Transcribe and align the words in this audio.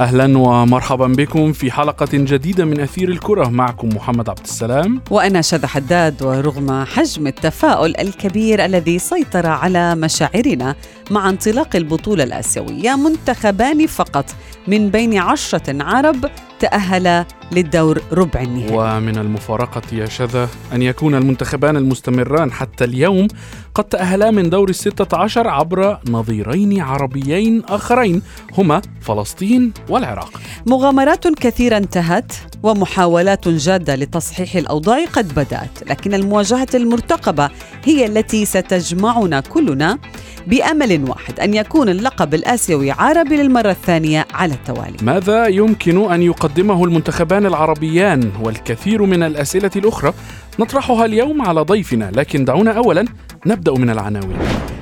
أهلا 0.00 0.38
ومرحبا 0.38 1.06
بكم 1.06 1.52
في 1.52 1.70
حلقة 1.70 2.08
جديدة 2.12 2.64
من 2.64 2.80
أثير 2.80 3.08
الكرة. 3.08 3.48
معكم 3.48 3.88
محمد 3.88 4.28
عبد 4.28 4.44
السلام. 4.44 5.00
وأنا 5.10 5.42
شذى 5.42 5.66
حداد 5.66 6.22
ورغم 6.22 6.84
حجم 6.84 7.26
التفاؤل 7.26 7.96
الكبير 8.00 8.64
الذي 8.64 8.98
سيطر 8.98 9.46
على 9.46 9.94
مشاعرنا 9.94 10.74
مع 11.10 11.28
انطلاق 11.28 11.76
البطولة 11.76 12.24
الآسيوية 12.24 12.96
منتخبان 12.96 13.86
فقط. 13.86 14.24
من 14.66 14.90
بين 14.90 15.18
عشرة 15.18 15.82
عرب 15.82 16.30
تأهل 16.60 17.24
للدور 17.52 18.02
ربع 18.12 18.40
النهائي. 18.40 18.76
ومن 18.76 19.18
المفارقة 19.18 19.82
يا 19.92 20.06
شذا 20.06 20.48
أن 20.72 20.82
يكون 20.82 21.14
المنتخبان 21.14 21.76
المستمران 21.76 22.52
حتى 22.52 22.84
اليوم 22.84 23.28
قد 23.74 23.84
تأهلا 23.84 24.30
من 24.30 24.50
دور 24.50 24.68
الستة 24.68 25.18
عشر 25.18 25.48
عبر 25.48 25.98
نظيرين 26.08 26.80
عربيين 26.80 27.62
آخرين 27.64 28.22
هما 28.58 28.82
فلسطين 29.00 29.72
والعراق. 29.88 30.40
مغامرات 30.66 31.28
كثيرة 31.28 31.76
انتهت 31.76 32.32
ومحاولات 32.62 33.48
جادة 33.48 33.94
لتصحيح 33.94 34.56
الأوضاع 34.56 35.04
قد 35.04 35.34
بدأت 35.34 35.70
لكن 35.86 36.14
المواجهة 36.14 36.68
المرتقبة 36.74 37.50
هي 37.84 38.06
التي 38.06 38.44
ستجمعنا 38.44 39.40
كلنا 39.40 39.98
بأمل 40.46 41.04
واحد 41.08 41.40
أن 41.40 41.54
يكون 41.54 41.88
اللقب 41.88 42.34
الآسيوي 42.34 42.90
عربي 42.90 43.36
للمرة 43.36 43.70
الثانية 43.70 44.26
على 44.34 44.54
التوالي. 44.54 44.96
ماذا 45.02 45.46
يمكن 45.46 46.12
أن 46.12 46.22
يقدمه 46.22 46.84
المنتخبان 46.84 47.46
العربيان 47.46 48.30
والكثير 48.42 49.02
من 49.02 49.22
الأسئلة 49.22 49.70
الأخرى؟ 49.76 50.12
نطرحها 50.58 51.04
اليوم 51.04 51.42
على 51.42 51.60
ضيفنا 51.60 52.10
لكن 52.14 52.44
دعونا 52.44 52.72
أولا 52.72 53.04
نبدأ 53.46 53.72
من 53.72 53.90
العناوين. 53.90 54.36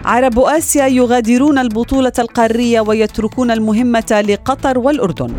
عرب 0.05 0.39
آسيا 0.39 0.87
يغادرون 0.87 1.59
البطولة 1.59 2.13
القارية 2.19 2.81
ويتركون 2.81 3.51
المهمة 3.51 4.25
لقطر 4.29 4.79
والأردن. 4.79 5.35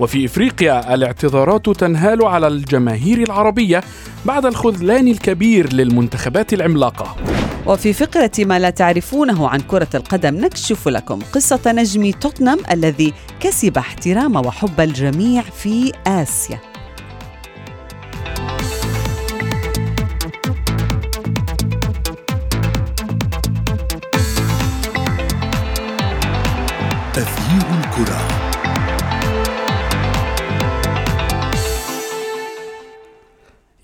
وفي 0.00 0.24
إفريقيا 0.24 0.94
الاعتذارات 0.94 1.70
تنهال 1.70 2.24
على 2.24 2.46
الجماهير 2.46 3.22
العربية 3.22 3.82
بعد 4.24 4.46
الخذلان 4.46 5.08
الكبير 5.08 5.72
للمنتخبات 5.72 6.52
العملاقة. 6.52 7.16
وفي 7.66 7.92
فقرة 7.92 8.30
ما 8.38 8.58
لا 8.58 8.70
تعرفونه 8.70 9.48
عن 9.48 9.60
كرة 9.60 9.88
القدم 9.94 10.34
نكشف 10.34 10.88
لكم 10.88 11.18
قصة 11.32 11.60
نجم 11.66 12.10
توتنهام 12.10 12.58
الذي 12.70 13.12
كسب 13.40 13.78
احترام 13.78 14.36
وحب 14.36 14.80
الجميع 14.80 15.42
في 15.42 15.92
آسيا. 16.06 16.71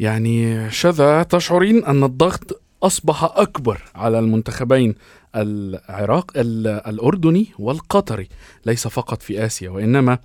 يعني 0.00 0.70
شذا 0.70 1.22
تشعرين 1.22 1.84
أن 1.84 2.04
الضغط 2.04 2.62
أصبح 2.82 3.24
أكبر 3.24 3.82
على 3.94 4.18
المنتخبين 4.18 4.94
العراق 5.36 6.32
الأردني 6.36 7.46
والقطري 7.58 8.28
ليس 8.66 8.88
فقط 8.88 9.22
في 9.22 9.46
آسيا 9.46 9.70
وإنما 9.70 10.18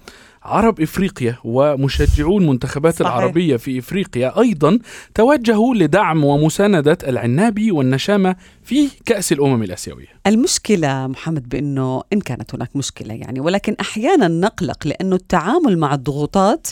عرب 0.43 0.81
إفريقيا 0.81 1.37
ومشجعو 1.43 2.37
المنتخبات 2.37 2.93
صحيح. 2.93 3.07
العربية 3.07 3.57
في 3.57 3.79
إفريقيا 3.79 4.39
أيضا 4.39 4.79
توجهوا 5.15 5.75
لدعم 5.75 6.23
ومساندة 6.23 6.97
العنابي 7.07 7.71
والنشامة 7.71 8.35
في 8.63 8.89
كأس 9.05 9.31
الأمم 9.31 9.63
الآسيوية 9.63 10.07
المشكلة 10.27 11.07
محمد 11.07 11.49
بأنه 11.49 12.03
إن 12.13 12.19
كانت 12.19 12.55
هناك 12.55 12.75
مشكلة 12.75 13.13
يعني 13.13 13.39
ولكن 13.39 13.75
أحيانا 13.79 14.27
نقلق 14.27 14.87
لأنه 14.87 15.15
التعامل 15.15 15.77
مع 15.77 15.93
الضغوطات 15.93 16.67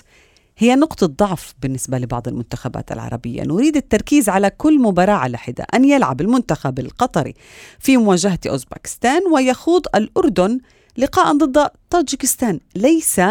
هي 0.57 0.75
نقطة 0.75 1.07
ضعف 1.07 1.53
بالنسبة 1.61 1.97
لبعض 1.97 2.27
المنتخبات 2.27 2.91
العربية. 2.91 3.43
نريد 3.43 3.75
التركيز 3.75 4.29
على 4.29 4.49
كل 4.49 4.79
مباراة 4.79 5.13
على 5.13 5.37
حدة 5.37 5.65
أن 5.73 5.85
يلعب 5.85 6.21
المنتخب 6.21 6.79
القطري 6.79 7.33
في 7.79 7.97
مواجهة 7.97 8.39
أوزبكستان 8.49 9.21
ويخوض 9.33 9.85
الأردن 9.95 10.59
لقاء 10.97 11.37
ضد 11.37 11.69
طاجكستان 11.89 12.59
ليس 12.75 13.21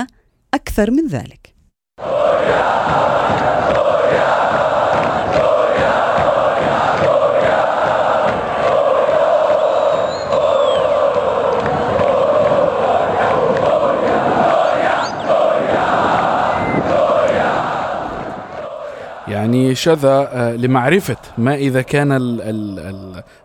أكثر 0.55 0.91
من 0.91 1.07
ذلك. 1.07 1.55
يعني 19.55 19.75
شذا 19.75 20.29
آه، 20.33 20.57
لمعرفة 20.57 21.17
ما 21.39 21.55
إذا 21.55 21.83
كان 21.83 22.13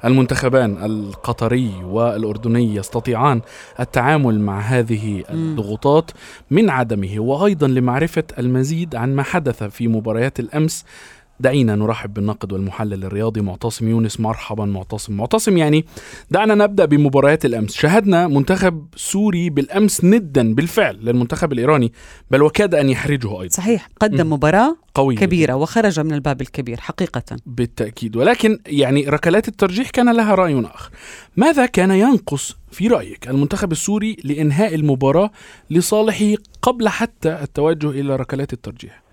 المنتخبان 0.06 0.86
القطري 0.86 1.72
والأردني 1.84 2.76
يستطيعان 2.76 3.42
التعامل 3.80 4.40
مع 4.40 4.60
هذه 4.60 5.24
الضغوطات 5.30 6.12
من 6.52 6.70
عدمه 6.70 7.20
وأيضا 7.20 7.68
لمعرفة 7.68 8.24
المزيد 8.40 8.96
عن 8.96 9.16
ما 9.16 9.24
حدث 9.24 9.64
في 9.64 9.88
مباريات 9.88 10.40
الأمس 10.40 10.86
دعينا 11.40 11.76
نرحب 11.76 12.14
بالناقد 12.14 12.54
والمحلل 12.54 13.04
الرياضي 13.06 13.42
معتصم 13.42 13.88
يونس 13.88 14.20
مرحبا 14.20 14.66
معتصم. 14.66 15.18
معتصم 15.18 15.58
يعني 15.58 15.86
دعنا 16.32 16.56
نبدأ 16.56 16.86
بمباريات 16.86 17.46
الأمس. 17.46 17.74
شاهدنا 17.74 18.28
منتخب 18.28 18.86
سوري 18.96 19.50
بالأمس 19.50 20.04
ندا 20.04 20.54
بالفعل 20.54 20.96
للمنتخب 20.96 21.52
الإيراني 21.52 21.94
بل 22.32 22.42
وكاد 22.42 22.76
أن 22.76 22.90
يحرجه 22.90 23.42
أيضا. 23.42 23.54
صحيح 23.54 23.90
قدم 24.00 24.34
مباراة 24.34 24.78
قوية 24.96 25.18
كبيرة 25.18 25.54
وخرج 25.54 26.00
من 26.00 26.14
الباب 26.14 26.42
الكبير 26.42 26.80
حقيقة. 26.80 27.38
بالتأكيد. 27.46 28.16
ولكن 28.16 28.60
يعني 28.68 29.10
ركلات 29.10 29.48
الترجيح 29.48 29.90
كان 29.90 30.16
لها 30.16 30.36
رأي 30.36 30.66
آخر. 30.66 30.92
ماذا 31.38 31.66
كان 31.66 31.92
ينقص 31.92 32.56
في 32.72 32.88
رأيك 32.88 33.28
المنتخب 33.28 33.72
السوري 33.72 34.18
لإنهاء 34.24 34.76
المباراة 34.76 35.32
لصالحه 35.70 36.34
قبل 36.62 36.90
حتى 36.90 37.30
التوجه 37.30 37.90
إلى 37.90 38.16
ركلات 38.16 38.54
الترجيح؟ 38.54 39.05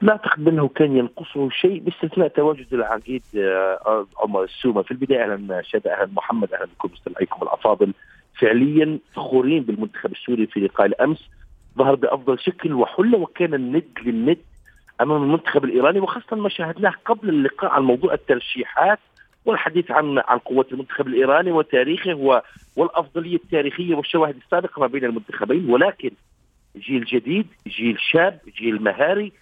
لا 0.00 0.12
اعتقد 0.12 0.48
انه 0.48 0.68
كان 0.68 0.96
ينقصه 0.96 1.50
شيء 1.50 1.78
باستثناء 1.80 2.28
تواجد 2.28 2.74
العقيد 2.74 3.22
آه، 3.36 4.06
عمر 4.18 4.44
السومة. 4.44 4.82
في 4.82 4.90
البداية 4.90 5.22
أهلا 5.22 5.62
شاد 5.62 5.86
أهلا 5.86 6.08
محمد 6.16 6.52
أهلا 6.52 6.64
بكم 6.64 6.88
مستمعيكم 6.92 7.42
الافاضل 7.42 7.92
فعليا 8.40 8.98
فخورين 9.14 9.62
بالمنتخب 9.62 10.12
السوري 10.12 10.46
في 10.46 10.60
لقاء 10.60 10.86
الأمس. 10.86 11.28
ظهر 11.78 11.94
بأفضل 11.94 12.38
شكل 12.38 12.72
وحلة 12.72 13.18
وكان 13.18 13.54
الند 13.54 13.84
للند 14.04 14.38
أمام 15.00 15.22
المنتخب 15.22 15.64
الإيراني 15.64 16.00
وخاصة 16.00 16.36
ما 16.36 16.48
شاهدناه 16.48 16.92
قبل 17.04 17.28
اللقاء 17.28 17.70
عن 17.70 17.82
موضوع 17.82 18.14
الترشيحات 18.14 18.98
والحديث 19.44 19.90
عن 19.90 20.18
عن 20.18 20.38
قوه 20.38 20.66
المنتخب 20.72 21.06
الإيراني 21.06 21.52
وتاريخه 21.52 22.42
والأفضلية 22.76 23.36
التاريخية 23.36 23.94
والشواهد 23.94 24.36
السابقة 24.36 24.80
ما 24.80 24.86
بين 24.86 25.04
المنتخبين. 25.04 25.70
ولكن 25.70 26.10
جيل 26.76 27.04
جديد 27.04 27.46
جيل 27.66 27.96
شاب 28.00 28.38
جيل 28.58 28.82
مهاري 28.82 29.32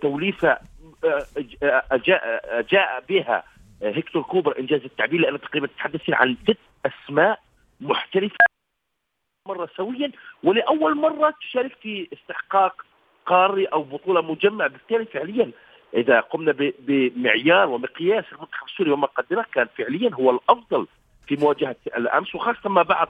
توليفه 0.00 0.58
آه، 1.04 1.26
آه، 1.62 2.64
جاء 2.70 3.04
بها 3.08 3.44
هيكتور 3.82 4.22
كوبر 4.22 4.58
إنجاز 4.58 4.80
التعبير 4.84 5.20
لأن 5.20 5.40
تقريبا 5.40 5.66
تتحدثين 5.66 6.14
عن 6.14 6.36
ست 6.42 6.58
أسماء 6.86 7.40
محترفة 7.80 8.36
مرة 9.48 9.68
سويا 9.76 10.12
ولأول 10.42 10.96
مرة 10.96 11.34
تشارك 11.40 11.76
في 11.82 12.08
استحقاق 12.12 12.84
قاري 13.26 13.66
أو 13.66 13.82
بطولة 13.82 14.20
مجمع 14.20 14.66
بالتالي 14.66 15.04
فعليا 15.04 15.50
إذا 15.94 16.20
قمنا 16.20 16.54
بمعيار 16.78 17.68
ومقياس 17.68 18.24
المنتخب 18.32 18.66
السوري 18.66 18.90
وما 18.90 19.06
قدمه 19.06 19.44
كان 19.54 19.66
فعليا 19.78 20.10
هو 20.14 20.30
الأفضل 20.30 20.86
في 21.26 21.36
مواجهة 21.36 21.76
الأمس. 21.86 22.34
وخاصة 22.34 22.70
ما 22.70 22.82
بعد 22.82 23.08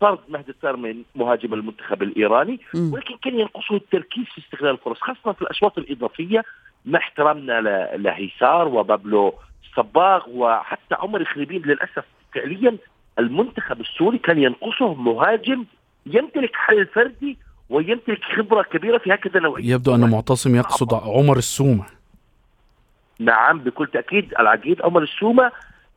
طرد 0.00 0.18
مهدي 0.28 0.54
من 0.64 1.02
مهاجم 1.14 1.54
المنتخب 1.54 2.02
الإيراني 2.02 2.60
ولكن 2.74 3.16
كان 3.16 3.38
ينقصه 3.38 3.76
التركيز 3.76 4.24
في 4.24 4.38
استغلال 4.38 4.72
الفرص 4.74 5.00
خاصة 5.00 5.32
في 5.32 5.42
الأشواط 5.42 5.78
الإضافية 5.78 6.44
مع 6.84 6.98
احترامنا 6.98 7.60
لهيسار 7.96 8.68
وبابلو 8.68 9.34
صباغ 9.76 10.22
وحتى 10.28 10.94
عمر 10.94 11.24
خريبين. 11.24 11.62
للأسف 11.62 12.04
فعليا 12.34 12.76
المنتخب 13.18 13.80
السوري 13.80 14.18
كان 14.18 14.38
ينقصه 14.38 14.94
مهاجم 14.94 15.64
يمتلك 16.06 16.56
حل 16.56 16.86
فردي 16.86 17.38
ويمتلك 17.70 18.24
خبرة 18.24 18.62
كبيرة 18.62 18.98
في 18.98 19.14
هكذا 19.14 19.40
نوعية. 19.40 19.74
يبدو 19.74 19.94
أن 19.94 20.10
معتصم 20.10 20.56
يقصد 20.56 20.94
عمر 20.94 21.36
السومة. 21.36 21.84
نعم 23.18 23.58
بكل 23.58 23.86
تأكيد 23.86 24.34
العقيد 24.38 24.82
عمر 24.82 25.02
السومة 25.02 25.52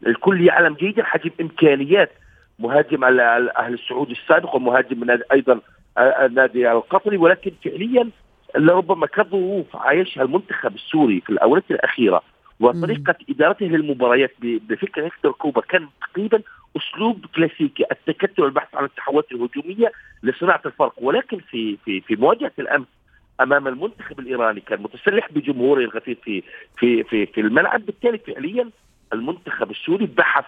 الكل 0.08 0.48
يعلم 0.48 0.74
جيدا 0.74 1.04
حجم 1.04 1.32
إمكانيات 1.42 2.12
مهاجم 2.60 3.04
الاهلي 3.04 3.74
السعودي 3.76 4.12
السابق 4.12 4.56
ومهاجم 4.56 5.18
أيضا 5.32 5.60
النادي 5.98 6.72
القطري 6.72 7.18
ولكن 7.18 7.52
فعليا 7.66 8.10
لربما 8.56 9.08
كظروف 9.08 9.76
عايشها 9.76 10.24
المنتخب 10.24 10.76
السوري 10.76 11.22
في 11.22 11.30
الاونه 11.30 11.64
الأخيرة. 11.72 12.22
وطريقة 12.60 13.16
إدارته 13.30 13.66
للمباريات 13.66 14.32
بفكر 14.42 15.06
هيكتور 15.06 15.32
كوبا 15.32 15.62
كان 15.62 15.88
تقريبا 16.02 16.42
أسلوب 16.78 17.26
كلاسيكي 17.36 17.86
التكتل 17.92 18.44
والبحث 18.44 18.76
عن 18.76 18.86
التحولات 18.86 19.32
الهجومية 19.32 19.92
لصناعة 20.24 20.62
الفرق. 20.66 20.94
ولكن 20.98 21.40
في 21.40 21.78
في 21.86 22.02
في 22.02 22.16
مواجهة 22.16 22.52
الأمس 22.60 22.88
أمام 23.42 23.68
المنتخب 23.68 24.20
الإيراني 24.20 24.60
كان 24.60 24.82
متسلح 24.82 25.32
بجمهوره 25.32 25.80
الغفير 25.80 26.18
في 26.24 26.44
في 26.78 27.04
في 27.04 27.26
في 27.26 27.42
الملعب. 27.42 27.86
بالتالي 27.86 28.18
فعليا 28.18 28.70
المنتخب 29.14 29.72
السوري 29.72 30.06
بحث 30.06 30.46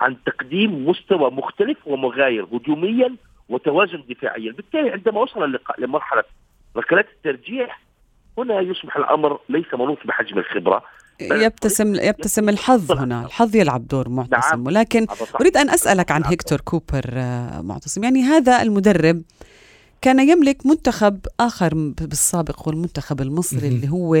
عن 0.00 0.16
تقديم 0.26 0.88
مستوى 0.88 1.30
مختلف 1.30 1.78
ومغاير 1.86 2.44
هجوميا 2.52 3.16
وتوازن 3.48 4.02
دفاعيا. 4.08 4.52
بالتالي 4.52 4.90
عندما 4.90 5.20
وصل 5.20 5.44
اللقاء 5.44 5.80
لمرحلة 5.80 6.22
ركلات 6.76 7.06
الترجيح 7.16 7.80
هنا 8.38 8.60
يصبح 8.60 8.96
الأمر 8.96 9.38
ليس 9.48 9.74
منوط 9.74 9.98
بحجم 10.04 10.38
الخبرة 10.38 10.82
يبتسم 11.20 11.94
يبتسم 11.94 12.48
الحظ 12.48 12.92
هنا. 12.92 13.24
الحظ. 13.24 13.56
يلعب 13.56 13.86
دور 13.86 14.08
معتصم. 14.08 14.56
نعم. 14.56 14.66
ولكن 14.66 15.06
أريد 15.40 15.56
أن 15.56 15.70
أسألك 15.70 16.10
عن 16.10 16.24
هيكتور 16.24 16.60
كوبر 16.60 17.04
آه، 17.12 17.60
معتصم. 17.60 18.04
يعني 18.04 18.22
هذا 18.22 18.62
المدرب 18.62 19.22
كان 20.00 20.28
يملك 20.28 20.66
منتخب 20.66 21.18
آخر 21.40 21.74
بالسابق 22.00 22.68
والمنتخب 22.68 23.20
المصري 23.20 23.68
اللي 23.68 23.88
هو 23.88 24.14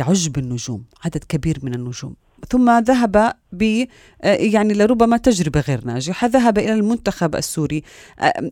يعج 0.00 0.28
بالنجوم 0.28 0.84
عدد 1.04 1.24
كبير 1.28 1.58
من 1.62 1.74
النجوم. 1.74 2.14
ثم 2.48 2.78
ذهب 2.78 3.32
ب 3.52 3.84
آه، 4.22 4.34
يعني 4.34 4.74
لربما 4.74 5.16
تجربة 5.16 5.60
غير 5.60 5.84
ناجحة 5.84 6.26
ذهب 6.26 6.58
إلى 6.58 6.72
المنتخب 6.72 7.36
السوري. 7.36 7.82
آه، 8.20 8.50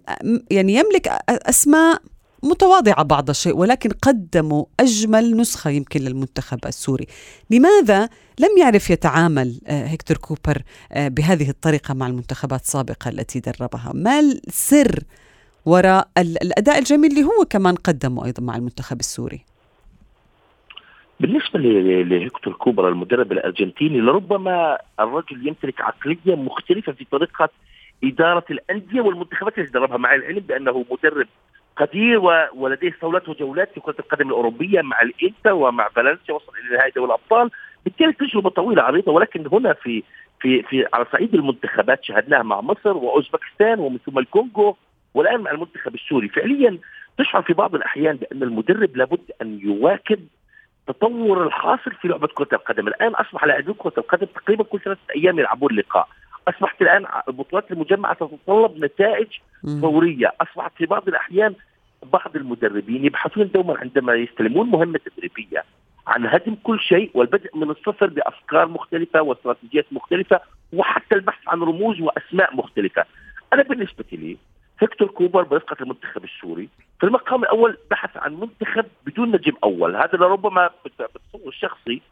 يعني 0.50 0.74
يملك 0.74 1.08
أسماء 1.28 2.02
متواضعة 2.42 3.02
بعض 3.02 3.30
الشيء 3.30 3.56
ولكن 3.56 3.90
قدموا 3.90 4.64
أجمل 4.80 5.36
نسخة 5.36 5.70
يمكن 5.70 6.00
للمنتخب 6.00 6.58
السوري. 6.66 7.06
لماذا 7.50 8.08
لم 8.38 8.58
يعرف 8.58 8.90
يتعامل 8.90 9.60
آه، 9.66 9.86
هيكتور 9.86 10.16
كوبر 10.16 10.62
بهذه 10.96 11.50
الطريقة 11.50 11.94
مع 11.94 12.06
المنتخبات 12.06 12.62
السابقة 12.62 13.08
التي 13.08 13.40
دربها؟ 13.40 13.92
ما 13.94 14.20
السر 14.20 15.04
وراء 15.66 16.08
الأداء 16.18 16.78
الجميل 16.78 17.10
اللي 17.10 17.24
هو 17.24 17.44
كمان 17.50 17.74
قدمه 17.74 18.24
أيضا 18.24 18.42
مع 18.42 18.56
المنتخب 18.56 19.00
السوري. 19.00 19.44
بالنسبة 21.20 21.58
لهيكتور 21.58 22.52
كوبر 22.52 22.88
المدرب 22.88 23.32
الأرجنتيني 23.32 23.98
لربما 24.00 24.78
الرجل 25.00 25.48
يمتلك 25.48 25.80
عقلية 25.80 26.34
مختلفة 26.34 26.92
في 26.92 27.04
طريقة 27.04 27.48
إدارة 28.04 28.44
الأندية 28.50 29.00
والمنتخبات 29.00 29.58
اللي 29.58 29.70
دربها 29.70 29.96
مع 29.96 30.14
العلم 30.14 30.38
بأنه 30.38 30.84
مدرب 30.90 31.26
قدير 31.76 32.20
ولديه 32.54 32.96
صولات 33.00 33.28
وجولات 33.28 33.72
في 33.74 33.80
كرة 33.80 33.94
القدم 33.98 34.28
الأوروبية 34.28 34.80
مع 34.80 35.02
الإنتر 35.02 35.52
ومع 35.52 35.88
فالنسيا 35.88 36.34
وصل 36.34 36.52
إلى 36.58 36.76
نهائي 36.76 36.92
دوري 36.96 37.06
الأبطال. 37.06 37.50
بالتالي 37.84 38.12
تجربة 38.12 38.50
طويلة 38.50 38.82
عريضة 38.82 39.12
ولكن 39.12 39.46
هنا 39.52 39.72
في 39.72 40.02
في 40.40 40.62
في 40.62 40.86
على 40.92 41.06
صعيد 41.12 41.34
المنتخبات 41.34 42.04
شاهدناها 42.04 42.42
مع 42.42 42.60
مصر 42.60 42.96
وأوزبكستان 42.96 43.78
ومن 43.78 43.98
ثم 44.06 44.18
الكونغو. 44.18 44.76
والآن 45.14 45.40
مع 45.40 45.50
المنتخب 45.50 45.94
السوري 45.94 46.28
فعليا 46.28 46.78
تشعر 47.18 47.42
في 47.42 47.52
بعض 47.52 47.74
الأحيان 47.74 48.16
بأن 48.16 48.42
المدرب 48.42 48.96
لابد 48.96 49.30
أن 49.42 49.60
يواكب 49.62 50.26
التطور 50.88 51.46
الحاصل 51.46 51.92
في 52.02 52.08
لعبة 52.08 52.26
كرة 52.26 52.48
القدم، 52.52 52.88
الآن 52.88 53.14
أصبح 53.14 53.44
لاعبين 53.44 53.74
كرة 53.74 53.94
القدم 53.98 54.26
تقريبا 54.26 54.64
كل 54.64 54.80
ثلاثة 54.80 55.00
أيام 55.16 55.38
يلعبون 55.38 55.72
لقاء، 55.72 56.08
أصبحت 56.48 56.82
الآن 56.82 57.06
البطولات 57.28 57.72
المجمعة 57.72 58.14
تتطلب 58.14 58.84
نتائج 58.84 59.28
فورية، 59.80 60.32
أصبحت 60.40 60.72
في 60.76 60.86
بعض 60.86 61.08
الأحيان 61.08 61.54
بعض 62.12 62.36
المدربين 62.36 63.04
يبحثون 63.04 63.50
دوما 63.54 63.78
عندما 63.78 64.14
يستلمون 64.14 64.66
مهمة 64.66 65.00
تدريبيه 65.16 65.64
عن 66.06 66.26
هدم 66.26 66.54
كل 66.62 66.80
شيء 66.80 67.10
والبدء 67.14 67.56
من 67.56 67.70
الصفر 67.70 68.06
بأفكار 68.06 68.68
مختلفة 68.68 69.22
واستراتيجيات 69.22 69.86
مختلفة 69.92 70.40
وحتى 70.72 71.14
البحث 71.14 71.48
عن 71.48 71.62
رموز 71.62 72.00
وأسماء 72.00 72.56
مختلفة. 72.56 73.04
أنا 73.52 73.62
بالنسبة 73.62 74.04
لي 74.12 74.36
هيكتور 74.80 75.08
كوبر 75.08 75.42
برفقة 75.42 75.76
المنتخب 75.80 76.24
السوري. 76.24 76.68
في 77.00 77.06
المقام 77.06 77.42
الأول 77.42 77.76
بحث 77.90 78.16
عن 78.16 78.34
منتخب 78.34 78.84
بدون 79.06 79.28
نجم 79.28 79.52
أول. 79.64 79.96
هذا 79.96 80.18
لربما 80.18 80.70
بالتصور 80.84 81.48
الشخصي 81.48 82.02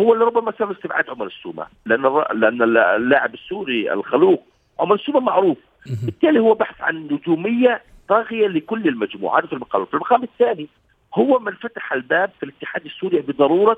هو 0.00 0.14
لربما 0.14 0.52
سبب 0.58 0.70
استبعاد 0.70 1.10
عمر 1.10 1.26
السومة. 1.26 1.66
لأن 1.86 2.02
لأن 2.32 2.62
اللاعب 2.96 3.34
السوري 3.34 3.92
الخلوق 3.92 4.42
عمر 4.78 4.94
السومة 4.94 5.20
معروف. 5.20 5.58
بالتالي 6.04 6.38
هو 6.38 6.54
بحث 6.54 6.80
عن 6.80 6.96
نجومية 6.96 7.82
طاغية 8.08 8.46
لكل 8.46 8.88
المجموعات 8.88 9.46
في 9.46 9.52
المقام. 9.52 9.84
في 9.84 9.94
المقام 9.94 10.22
الثاني 10.22 10.68
هو 11.14 11.38
من 11.38 11.52
فتح 11.52 11.92
الباب 11.92 12.30
في 12.38 12.42
الاتحاد 12.42 12.84
السوري 12.84 13.20
بضرورة 13.20 13.76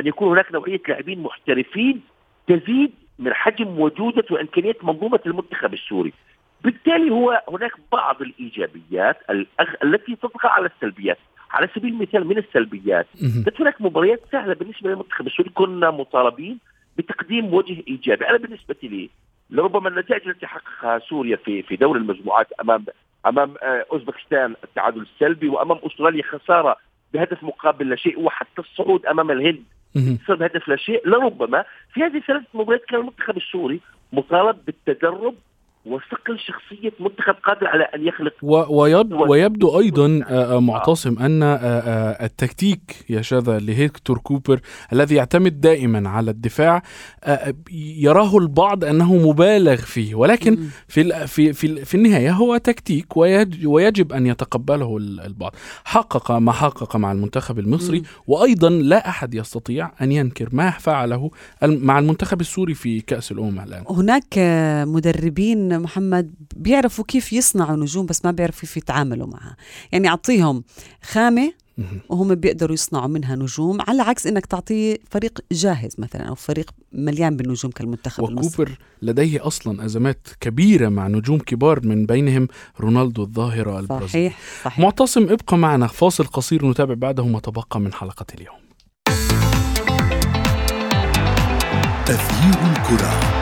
أن 0.00 0.06
يكون 0.06 0.28
هناك 0.28 0.52
نوعية 0.52 0.80
لاعبين 0.88 1.22
محترفين 1.22 2.00
تزيد 2.46 2.92
من 3.18 3.34
حجم 3.34 3.80
وجودة 3.80 4.24
وامكانيات 4.30 4.84
منظومة 4.84 5.20
المنتخب 5.26 5.74
السوري. 5.74 6.12
بالتالي 6.64 7.10
هو 7.10 7.42
هناك 7.48 7.72
بعض 7.92 8.22
الإيجابيات 8.22 9.16
التي 9.84 10.16
تطغى 10.16 10.50
على 10.50 10.66
السلبيات. 10.76 11.18
على 11.50 11.68
سبيل 11.74 11.92
المثال 11.92 12.26
من 12.26 12.38
السلبيات 12.38 13.06
كانت 13.44 13.60
هناك 13.60 13.80
مباريات 13.80 14.20
سهلة 14.32 14.54
بالنسبة 14.54 14.90
للمنتخب 14.90 15.26
السوري. 15.26 15.50
كنا 15.50 15.90
مطالبين 15.90 16.58
بتقديم 16.98 17.54
وجه 17.54 17.82
إيجابي. 17.88 18.28
أنا 18.28 18.38
بالنسبة 18.38 18.76
لي 18.82 19.10
لربما 19.50 19.88
النتائج 19.88 20.28
التي 20.28 20.46
حققها 20.46 20.98
سوريا 20.98 21.36
في 21.36 21.62
في 21.62 21.76
دور 21.76 21.96
المجموعات 21.96 22.52
امام 22.52 22.84
أمام 23.26 23.54
آه، 23.62 23.86
أوزبكستان 23.92 24.54
التعادل 24.64 25.00
السلبي 25.00 25.48
وأمام 25.48 25.78
أستراليا 25.82 26.22
خسارة 26.22 26.76
بهدف 27.14 27.42
مقابل 27.42 27.88
لا 27.88 27.96
شيء 27.96 28.20
وحتى 28.20 28.58
الصعود 28.58 29.06
أمام 29.06 29.30
الهند 29.30 29.62
بهدف 30.28 30.68
لا 30.68 30.76
شيء. 30.76 31.08
لربما 31.08 31.64
في 31.94 32.00
هذه 32.02 32.16
الثلاث 32.16 32.42
مباريات 32.54 32.84
كان 32.84 33.00
المنتخب 33.00 33.36
السوري 33.36 33.80
مطالب 34.12 34.56
بالتدرب 34.66 35.34
وصقل 35.86 36.38
شخصية 36.38 36.92
منتخب 37.00 37.34
قادر 37.44 37.66
على 37.66 37.84
أن 37.84 38.06
يخلق 38.06 38.32
ويبدو, 38.70 39.30
ويبدو 39.30 39.80
أيضا 39.80 40.20
آه، 40.28 40.56
آه، 40.56 40.60
معتصم 40.60 41.18
أن 41.18 41.42
آه، 41.42 42.24
التكتيك 42.24 43.04
يا 43.08 43.22
شذا 43.22 43.58
لهيكتور 43.58 44.18
كوبر 44.18 44.60
الذي 44.92 45.14
يعتمد 45.14 45.60
دائما 45.60 46.08
على 46.08 46.30
الدفاع 46.30 46.82
يراه 47.72 48.38
البعض 48.38 48.84
أنه 48.84 49.28
مبالغ 49.28 49.76
فيه. 49.76 50.14
ولكن 50.14 50.58
في 50.88 51.26
في 51.26 51.52
في, 51.52 51.84
في 51.84 51.94
النهاية 51.94 52.32
هو 52.32 52.56
تكتيك 52.56 53.16
ويجب 53.64 54.12
أن 54.12 54.26
يتقبله 54.26 54.96
البعض. 54.96 55.54
حقق 55.84 56.32
ما 56.32 56.52
حقق 56.52 56.96
مع 56.96 57.12
المنتخب 57.12 57.58
المصري 57.58 58.02
وأيضا 58.26 58.68
لا 58.70 59.08
أحد 59.08 59.34
يستطيع 59.34 59.90
أن 60.02 60.12
ينكر 60.12 60.48
ما 60.52 60.70
فعله 60.70 61.30
مع 61.62 61.98
المنتخب 61.98 62.40
السوري 62.40 62.74
في 62.74 63.00
كأس 63.00 63.32
الأمم 63.32 63.60
الآن. 63.60 63.84
هناك 63.88 64.38
مدربين 64.86 65.69
محمد 65.78 66.34
بيعرفوا 66.56 67.04
كيف 67.08 67.32
يصنعوا 67.32 67.76
نجوم 67.76 68.06
بس 68.06 68.24
ما 68.24 68.30
بيعرفوا 68.30 68.60
كيف 68.60 68.76
يتعاملوا 68.76 69.26
معها. 69.26 69.56
يعني 69.92 70.08
أعطيهم 70.08 70.64
خامة 71.02 71.52
وهم 72.08 72.34
بيقدروا 72.34 72.74
يصنعوا 72.74 73.06
منها 73.06 73.36
نجوم 73.36 73.78
على 73.80 74.02
عكس 74.02 74.26
إنك 74.26 74.46
تعطيه 74.46 74.98
فريق 75.10 75.40
جاهز 75.52 75.94
مثلا 75.98 76.22
أو 76.22 76.34
فريق 76.34 76.70
مليان 76.92 77.36
بالنجوم 77.36 77.70
كالمنتخب 77.70 78.22
وكوبر 78.22 78.40
المصري. 78.40 78.76
لديه 79.02 79.46
أصلا 79.46 79.84
أزمات 79.84 80.28
كبيرة 80.40 80.88
مع 80.88 81.08
نجوم 81.08 81.38
كبار 81.38 81.86
من 81.86 82.06
بينهم 82.06 82.48
رونالدو 82.80 83.22
الظاهرة 83.22 83.80
البرازيلي. 83.80 84.08
صحيح. 84.08 84.38
صحيح 84.64 84.78
معتصم 84.78 85.22
ابقى 85.22 85.58
معنا. 85.58 85.86
فاصل 85.86 86.24
قصير 86.24 86.66
نتابع 86.66 86.94
بعده 86.94 87.26
ما 87.26 87.40
تبقى 87.40 87.80
من 87.80 87.92
حلقة 87.92 88.26
اليوم. 88.34 88.60
تغيير 92.06 92.72
الكرة. 92.72 93.39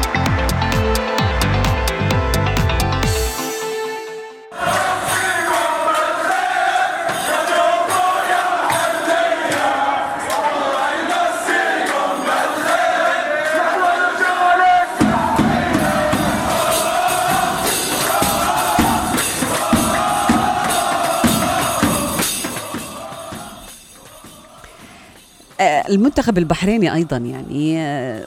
المنتخب 25.61 26.39
البحريني 26.39 26.95
أيضا 26.95 27.17
يعني 27.17 27.79
آه، 27.79 28.27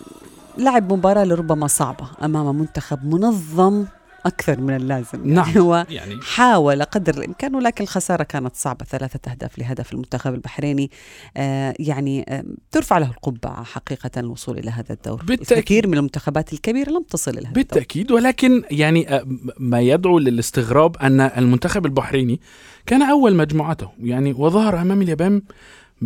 لعب 0.58 0.94
مباراة 0.94 1.24
لربما 1.24 1.68
صعبة 1.68 2.08
أمام 2.24 2.56
منتخب 2.56 3.06
منظم 3.06 3.86
أكثر 4.26 4.62
من 4.62 4.76
اللازم. 4.76 5.28
نعم. 5.28 5.46
يعني 5.48 5.60
هو 5.60 5.86
يعني. 5.90 6.20
حاول 6.22 6.84
قدر 6.84 7.18
الإمكان 7.18 7.56
ولكن 7.56 7.84
الخسارة 7.84 8.24
كانت 8.24 8.56
صعبة 8.56 8.86
ثلاثة 8.86 9.32
أهداف 9.32 9.60
لهدف 9.60 9.94
المنتخب 9.94 10.34
البحريني. 10.34 10.92
آه 11.38 11.74
يعني 11.80 12.26
آه 12.30 12.44
ترفع 12.72 12.98
له 12.98 13.06
القبعه 13.06 13.64
حقيقة 13.64 14.10
الوصول 14.18 14.58
إلى 14.58 14.72
هذا 14.72 14.94
الدور. 14.94 15.24
بالتأكيد. 15.24 15.64
كثير 15.64 15.88
من 15.88 15.98
المنتخبات 15.98 16.54
الكبيرة 16.54 16.90
لم 16.90 17.04
تصل 17.04 17.32
إلى 17.32 17.40
هذا 17.40 17.48
الدور. 17.48 17.64
بالتأكيد 17.64 18.12
ولكن 18.12 18.64
يعني 18.72 19.16
آه، 19.16 19.28
ما 19.60 19.82
يدعو 19.82 20.20
للاستغراب 20.20 20.98
أن 20.98 21.22
المنتخب 21.22 21.86
البحريني 21.86 22.42
كان 22.86 23.02
أول 23.02 23.36
مجموعته. 23.36 23.90
يعني 24.00 24.34
وظهر 24.34 24.82
أمام 24.82 25.02
اليابان 25.02 25.42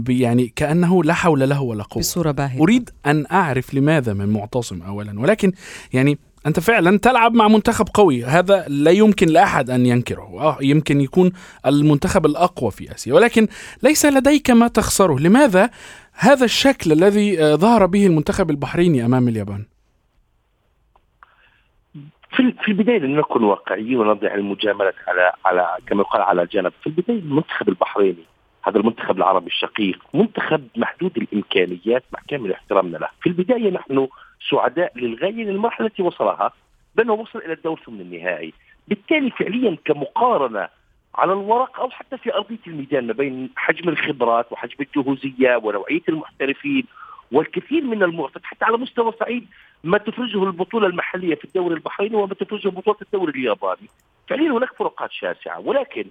يعني 0.10 0.48
كأنه 0.56 1.04
لا 1.04 1.14
حول 1.14 1.50
له 1.50 1.62
ولا 1.62 1.84
قوة. 1.84 2.02
بصورة 2.02 2.32
باهره 2.32 2.62
أريد 2.62 2.90
أن 3.06 3.26
أعرف 3.32 3.74
لماذا 3.74 4.14
من 4.14 4.34
معتصم 4.34 4.82
أولا. 4.82 5.20
ولكن 5.20 5.52
يعني 5.94 6.18
أنت 6.48 6.60
فعلا 6.60 6.98
تلعب 6.98 7.34
مع 7.34 7.48
منتخب 7.48 7.86
قوي. 7.94 8.26
هذا 8.26 8.66
لا 8.68 8.92
يمكن 8.92 9.28
لأحد 9.28 9.70
أن 9.70 9.86
ينكره. 9.86 10.42
آه 10.42 10.58
يمكن 10.62 11.02
يكون 11.02 11.32
المنتخب 11.66 12.26
الأقوى 12.26 12.72
في 12.72 12.92
آسيا. 12.92 13.14
ولكن 13.14 13.48
ليس 13.84 14.06
لديك 14.06 14.52
ما 14.52 14.68
تخسره. 14.68 15.20
لماذا 15.20 15.70
هذا 16.14 16.46
الشكل 16.46 16.92
الذي 16.92 17.44
آه، 17.44 17.56
ظهر 17.56 17.86
به 17.86 18.08
المنتخب 18.08 18.50
البحريني 18.50 19.06
أمام 19.06 19.28
اليابان؟ 19.28 19.66
في 22.36 22.54
في 22.62 22.68
البداية 22.68 23.00
لنكن 23.00 23.44
واقعيين 23.44 23.98
ونضع 23.98 24.34
المجاملة 24.34 24.94
على 25.08 25.34
على 25.46 25.68
كما 25.88 26.02
يقال 26.02 26.22
على 26.22 26.46
جنب، 26.46 26.72
في 26.82 26.88
البداية 26.88 27.20
المنتخب 27.20 27.70
البحريني 27.70 28.26
هذا 28.68 28.78
المنتخب 28.78 29.18
العربي 29.18 29.48
الشقيق 29.48 30.04
منتخب 30.14 30.68
محدود 30.76 31.18
الإمكانيات 31.18 32.04
مع 32.14 32.20
كامل 32.28 32.52
احترامنا 32.52 32.98
له، 32.98 33.10
في 33.22 33.30
البداية 33.30 33.72
نحن 33.72 34.08
سعداء 34.50 34.98
للغاية 34.98 35.44
للمرحلة 35.44 35.88
التي 35.88 36.02
وصلها 36.02 36.52
بانه 36.96 37.14
وصل 37.14 37.40
إلى 37.40 37.54
الدور 37.54 37.80
ثمن 37.86 38.02
النهائي، 38.02 38.54
بالتالي 38.88 39.30
فعليا 39.30 39.78
كمقارنة 39.86 40.70
على 41.16 41.34
الورق 41.34 41.80
أو 41.80 41.90
حتى 41.90 42.18
في 42.18 42.34
أرضية 42.34 42.60
الميدان 42.68 43.08
ما 43.08 43.14
بين 43.14 43.50
حجم 43.56 43.90
الخبرات 43.90 44.52
وحجم 44.52 44.76
الجهوزية 44.80 45.56
ونوعية 45.64 46.02
المحترفين 46.10 46.84
والكثير 47.32 47.84
من 47.84 48.04
المعطيات 48.04 48.46
حتى 48.46 48.66
على 48.66 48.78
مستوى 48.78 49.14
صعيد 49.20 49.48
ما 49.84 49.98
تفرزه 49.98 50.44
البطولة 50.44 50.88
المحلية 50.88 51.36
في 51.36 51.46
الدوري 51.46 51.76
البحريني 51.76 52.16
وما 52.16 52.34
تفرزه 52.34 52.72
بطولة 52.72 52.98
الدوري 53.02 53.32
الياباني. 53.40 53.90
فعليا 54.30 54.52
هناك 54.52 54.74
فروقات 54.74 55.12
شاسعة 55.12 55.60
ولكن 55.60 56.06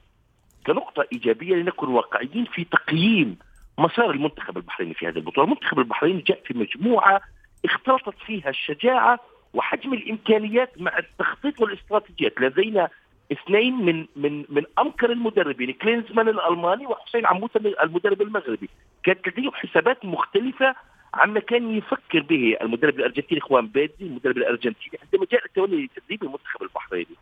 كنقطة 0.66 1.04
إيجابية 1.12 1.54
لنكن 1.54 1.88
واقعيين 1.88 2.44
في 2.44 2.64
تقييم 2.64 3.38
مسار 3.78 4.10
المنتخب 4.10 4.56
البحريني 4.56 4.94
في 4.94 5.08
هذه 5.08 5.16
البطولة، 5.16 5.46
المنتخب 5.46 5.78
البحريني 5.78 6.20
جاء 6.20 6.40
في 6.44 6.58
مجموعة 6.58 7.20
اختلطت 7.64 8.18
فيها 8.26 8.48
الشجاعة 8.48 9.20
وحجم 9.54 9.92
الإمكانيات 9.92 10.80
مع 10.80 10.98
التخطيط 10.98 11.60
والاستراتيجيات، 11.60 12.40
لدينا 12.40 12.88
اثنين 13.32 13.74
من 13.74 14.06
من 14.16 14.44
من 14.48 14.62
امكر 14.78 15.12
المدربين 15.12 15.72
كلينزمان 15.72 16.28
الألماني 16.28 16.86
وحسين 16.86 17.26
عموتة 17.26 17.58
المدرب 17.82 18.22
المغربي، 18.22 18.68
كانت 19.02 19.28
لديهم 19.28 19.52
حسابات 19.54 20.04
مختلفة 20.04 20.74
عما 21.14 21.40
كان 21.40 21.76
يفكر 21.76 22.20
به 22.20 22.56
المدرب 22.62 22.98
الأرجنتيني 22.98 23.40
خوان 23.40 23.66
بيدي 23.66 23.94
المدرب 24.00 24.36
الأرجنتيني 24.36 24.98
عندما 25.02 25.26
جاء 25.32 25.44
التولي 25.44 25.84
لتدريب 25.84 26.22
المنتخب 26.22 26.62
البحريني. 26.62 27.16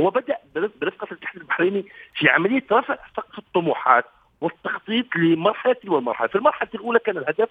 هو 0.00 0.10
بدأ 0.10 0.36
برف- 0.54 0.78
برفقه 0.80 1.06
الاتحاد 1.12 1.36
البحريني 1.36 1.84
في 2.14 2.28
عملية 2.28 2.64
رفع 2.72 2.98
سقف 3.16 3.38
الطموحات 3.38 4.04
والتخطيط 4.40 5.16
لمرحلة 5.16 5.76
والمرحله، 5.86 6.28
في 6.28 6.34
المرحلة 6.36 6.68
الأولى 6.74 6.98
كان 6.98 7.16
الهدف 7.18 7.48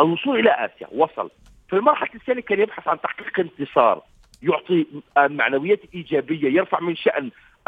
الوصول 0.00 0.38
إلى 0.38 0.50
آسيا، 0.50 0.86
وصل. 0.92 1.30
في 1.70 1.76
المرحلة 1.76 2.10
الثانية 2.14 2.42
كان 2.42 2.60
يبحث 2.60 2.88
عن 2.88 3.00
تحقيق 3.00 3.40
انتصار 3.40 4.02
يعطي 4.42 4.86
آه، 5.16 5.26
معنويات 5.26 5.80
إيجابية 5.94 6.48
يرفع 6.58 6.80
من 6.80 6.94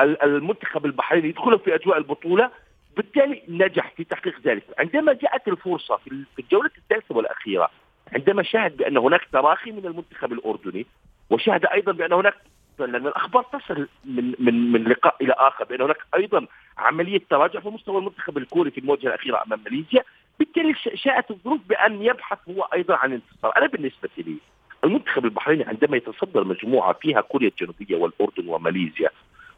ال- 0.00 0.23
المنتخب 0.23 0.87
البحريني 0.87 1.28
يدخل 1.28 1.59
في 1.59 1.75
أجواء 1.75 1.99
البطولة 1.99 2.50
بالتالي 2.97 3.43
نجح 3.49 3.93
في 3.97 4.04
تحقيق 4.04 4.40
ذلك 4.45 4.62
عندما 4.78 5.12
جاءت 5.12 5.49
الفرصة 5.49 5.97
في 5.97 6.25
الجولة 6.38 6.71
الثالثة 6.78 7.14
والأخيرة 7.16 7.71
عندما 8.12 8.43
شاهد 8.43 8.76
بأن 8.76 8.97
هناك 8.97 9.21
تراخي 9.33 9.73
من 9.73 9.87
المنتخب 9.87 10.33
الأردني 10.33 10.87
وشاهد 11.31 11.66
أيضا 11.66 11.93
بأن 11.93 12.12
هناك 12.12 12.35
لأن 12.78 13.07
الأخبار 13.07 13.43
تصل 13.43 13.88
من 14.04 14.35
من 14.38 14.73
من 14.73 14.85
لقاء 14.85 15.16
إلى 15.21 15.33
آخر 15.33 15.64
بأن 15.64 15.83
هناك 15.83 15.99
أيضا 16.14 16.47
عملية 16.78 17.21
تراجع 17.31 17.61
في 17.61 17.69
مستوى 17.69 17.99
المنتخب 17.99 18.38
الكوري 18.38 18.71
في 18.71 18.78
المواجهة 18.78 19.09
الأخيرة 19.09 19.43
أمام 19.47 19.61
ماليزيا. 19.64 20.02
بالتالي 20.38 20.75
شاءت 20.95 21.31
الظروف 21.31 21.61
بأن 21.69 22.02
يبحث 22.02 22.38
هو 22.49 22.62
أيضا 22.62 22.97
عن 22.97 23.12
انتصار. 23.12 23.52
أنا 23.57 23.66
بالنسبة 23.66 24.09
لي 24.19 24.37
المنتخب 24.85 25.25
البحريني 25.25 25.64
عندما 25.64 25.97
يتصدر 25.97 26.45
مجموعة 26.45 26.93
فيها 26.93 27.21
كوريا 27.21 27.49
الجنوبية 27.49 27.97
والأردن 27.97 28.49
وماليزيا 28.49 29.11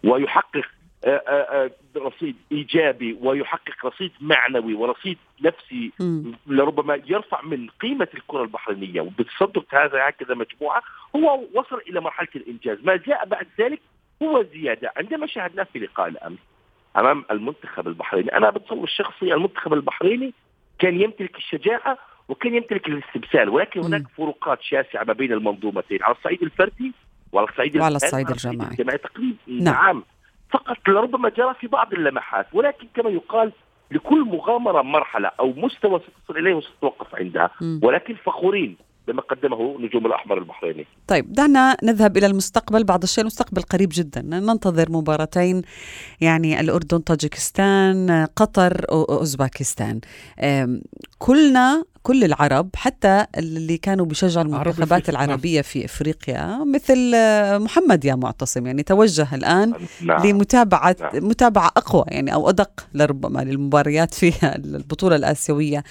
ويحقق 0.05 0.65
رصيد 1.97 2.37
إيجابي 2.53 3.19
ويحقق 3.21 3.87
رصيد 3.87 4.13
معنوي 4.21 4.75
ورصيد 4.75 5.19
نفسي 5.41 5.93
مم. 6.01 6.33
لربما 6.47 7.01
يرفع 7.07 7.43
من 7.43 7.69
قيمة 7.81 8.09
الكرة 8.15 8.43
البحرينية 8.43 9.01
وبتصدر 9.01 9.65
هذا 9.71 10.09
هكذا 10.09 10.35
مجموعة 10.35 10.83
هو 11.17 11.41
وصل 11.55 11.83
إلى 11.89 12.01
مرحلة 12.01 12.29
الإنجاز، 12.37 12.79
ما 12.85 12.97
جاء 12.97 13.27
بعد 13.27 13.47
ذلك 13.61 13.81
هو 14.23 14.45
زيادة، 14.55 14.93
عندما 14.97 15.27
شاهدناه 15.27 15.67
في 15.73 15.79
لقاء 15.79 16.09
الامس 16.09 16.39
أمام 16.97 17.25
المنتخب 17.31 17.89
البحريني، 17.89 18.37
أنا 18.37 18.51
بتصور 18.51 18.85
الشخصي 18.85 19.35
المنتخب 19.35 19.73
البحريني 19.73 20.35
كان 20.79 21.01
يمتلك 21.01 21.37
الشجاعة 21.37 21.99
وكان 22.29 22.55
يمتلك 22.55 22.89
الاستبسال 22.89 23.49
ولكن 23.49 23.81
هناك 23.81 24.01
مم. 24.01 24.09
فروقات 24.17 24.63
شاسعة 24.63 25.05
ما 25.05 25.13
بين 25.13 25.33
المنظومتين 25.33 26.03
على 26.03 26.15
الصعيد 26.15 26.43
الفردي 26.43 26.93
وعلى 27.33 27.49
الصعيد 27.49 27.77
وعلى 27.77 27.97
الصعيد 27.97 28.27
وعلى 28.27 28.35
الصعيد 28.35 28.57
الجماعي. 28.57 28.71
الجماعي 28.71 28.99
تقريبا 28.99 29.37
نعم. 29.47 29.65
نعم 29.65 30.05
فقط 30.51 30.77
لربما 30.89 31.29
جرى 31.29 31.55
في 31.61 31.67
بعض 31.67 31.93
اللمحات 31.93 32.47
ولكن 32.53 32.87
كما 32.95 33.11
يقال 33.11 33.53
لكل 33.91 34.25
مغامرة 34.25 34.83
مرحلة 34.83 35.31
أو 35.41 35.53
مستوى 35.57 36.01
ستصل 36.01 36.39
إليه 36.39 36.55
وستتوقف 36.55 37.15
عندها. 37.15 37.51
ولكن 37.83 38.15
فخورين 38.15 38.77
بما 39.09 39.23
قدمه 39.23 39.77
نجوم 39.81 40.07
الأحمر 40.07 40.39
البحريني. 40.39 40.87
طيب 41.07 41.33
دعنا 41.33 41.77
نذهب 41.83 42.17
إلى 42.17 42.27
المستقبل 42.27 42.85
بعض 42.85 43.03
الشيء 43.03 43.23
المستقبل 43.23 43.63
قريب 43.63 43.89
جدا. 43.93 44.23
ننتظر 44.23 44.93
مباراتين 44.93 45.63
يعني 46.21 46.61
الأردن 46.61 46.99
طاجكستان 46.99 48.27
قطر 48.37 48.85
أم، 50.41 50.83
كلنا 51.19 51.85
كل 52.03 52.25
العرب 52.25 52.69
حتى 52.77 53.27
اللي 53.39 53.79
كانوا 53.79 54.07
بيشجعوا 54.07 54.45
المنتخبات. 54.47 55.09
العربية 55.09 55.61
في 55.61 55.85
إفريقيا 55.85 56.65
مثل 56.75 57.13
آه، 57.15 57.59
محمد 57.59 58.05
يا 58.05 58.15
معتصم. 58.15 58.67
يعني 58.67 58.83
توجه 58.83 59.35
الآن 59.35 59.73
نعم. 60.03 60.27
لمتابعة 60.27 60.97
نعم. 61.01 61.29
متابعة 61.29 61.67
أقوى 61.77 62.05
يعني 62.09 62.35
أو 62.35 62.49
أدق 62.49 62.87
لربما 62.95 63.41
للمباريات 63.41 64.15
في 64.15 64.33
البطولة 64.57 65.17
الآسيوية. 65.17 65.85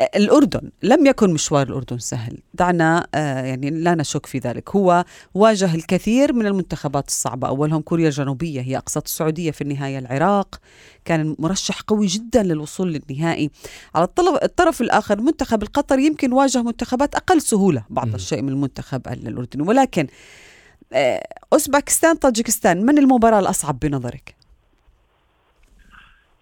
الأردن 0.00 0.70
لم 0.82 1.06
يكن 1.06 1.32
مشوار 1.32 1.66
الأردن 1.68 1.98
سهل. 1.98 2.38
دعنا 2.54 3.06
آه، 3.14 3.42
يعني 3.44 3.70
لا 3.70 3.94
نشك 3.94 4.26
في 4.26 4.38
ذلك. 4.38 4.70
هو 4.76 5.04
واجه 5.34 5.74
الكثير 5.74 6.32
من 6.32 6.46
المنتخبات 6.46 7.08
الصعبة. 7.08 7.48
أولهم 7.48 7.80
كوريا 7.80 8.06
الجنوبية 8.08 8.60
هي 8.60 8.76
أقصت 8.76 9.06
السعودية 9.06 9.50
في 9.50 9.60
النهاية. 9.60 9.98
العراق 9.98 10.60
كان 11.04 11.36
مرشح 11.38 11.80
قوي 11.80 12.06
جدا 12.06 12.42
للوصول 12.42 12.92
للنهائي. 12.92 13.50
على 13.94 14.04
الطلب- 14.04 14.42
الطرف 14.42 14.80
الآخر 14.80 15.20
منتخب 15.20 15.62
القطر 15.62 15.98
يمكن 15.98 16.32
واجه 16.32 16.62
منتخبات 16.62 17.14
أقل 17.14 17.42
سهولة 17.42 17.84
بعض. 17.90 18.14
الشيء 18.14 18.42
من 18.42 18.48
المنتخب 18.48 19.08
الأردني. 19.08 19.62
ولكن 19.62 20.06
آه، 20.92 21.28
أوزباكستان 21.52 22.16
طاجكستان 22.16 22.86
من 22.86 22.98
المباراة 22.98 23.38
الأصعب 23.38 23.78
بنظرك؟ 23.78 24.37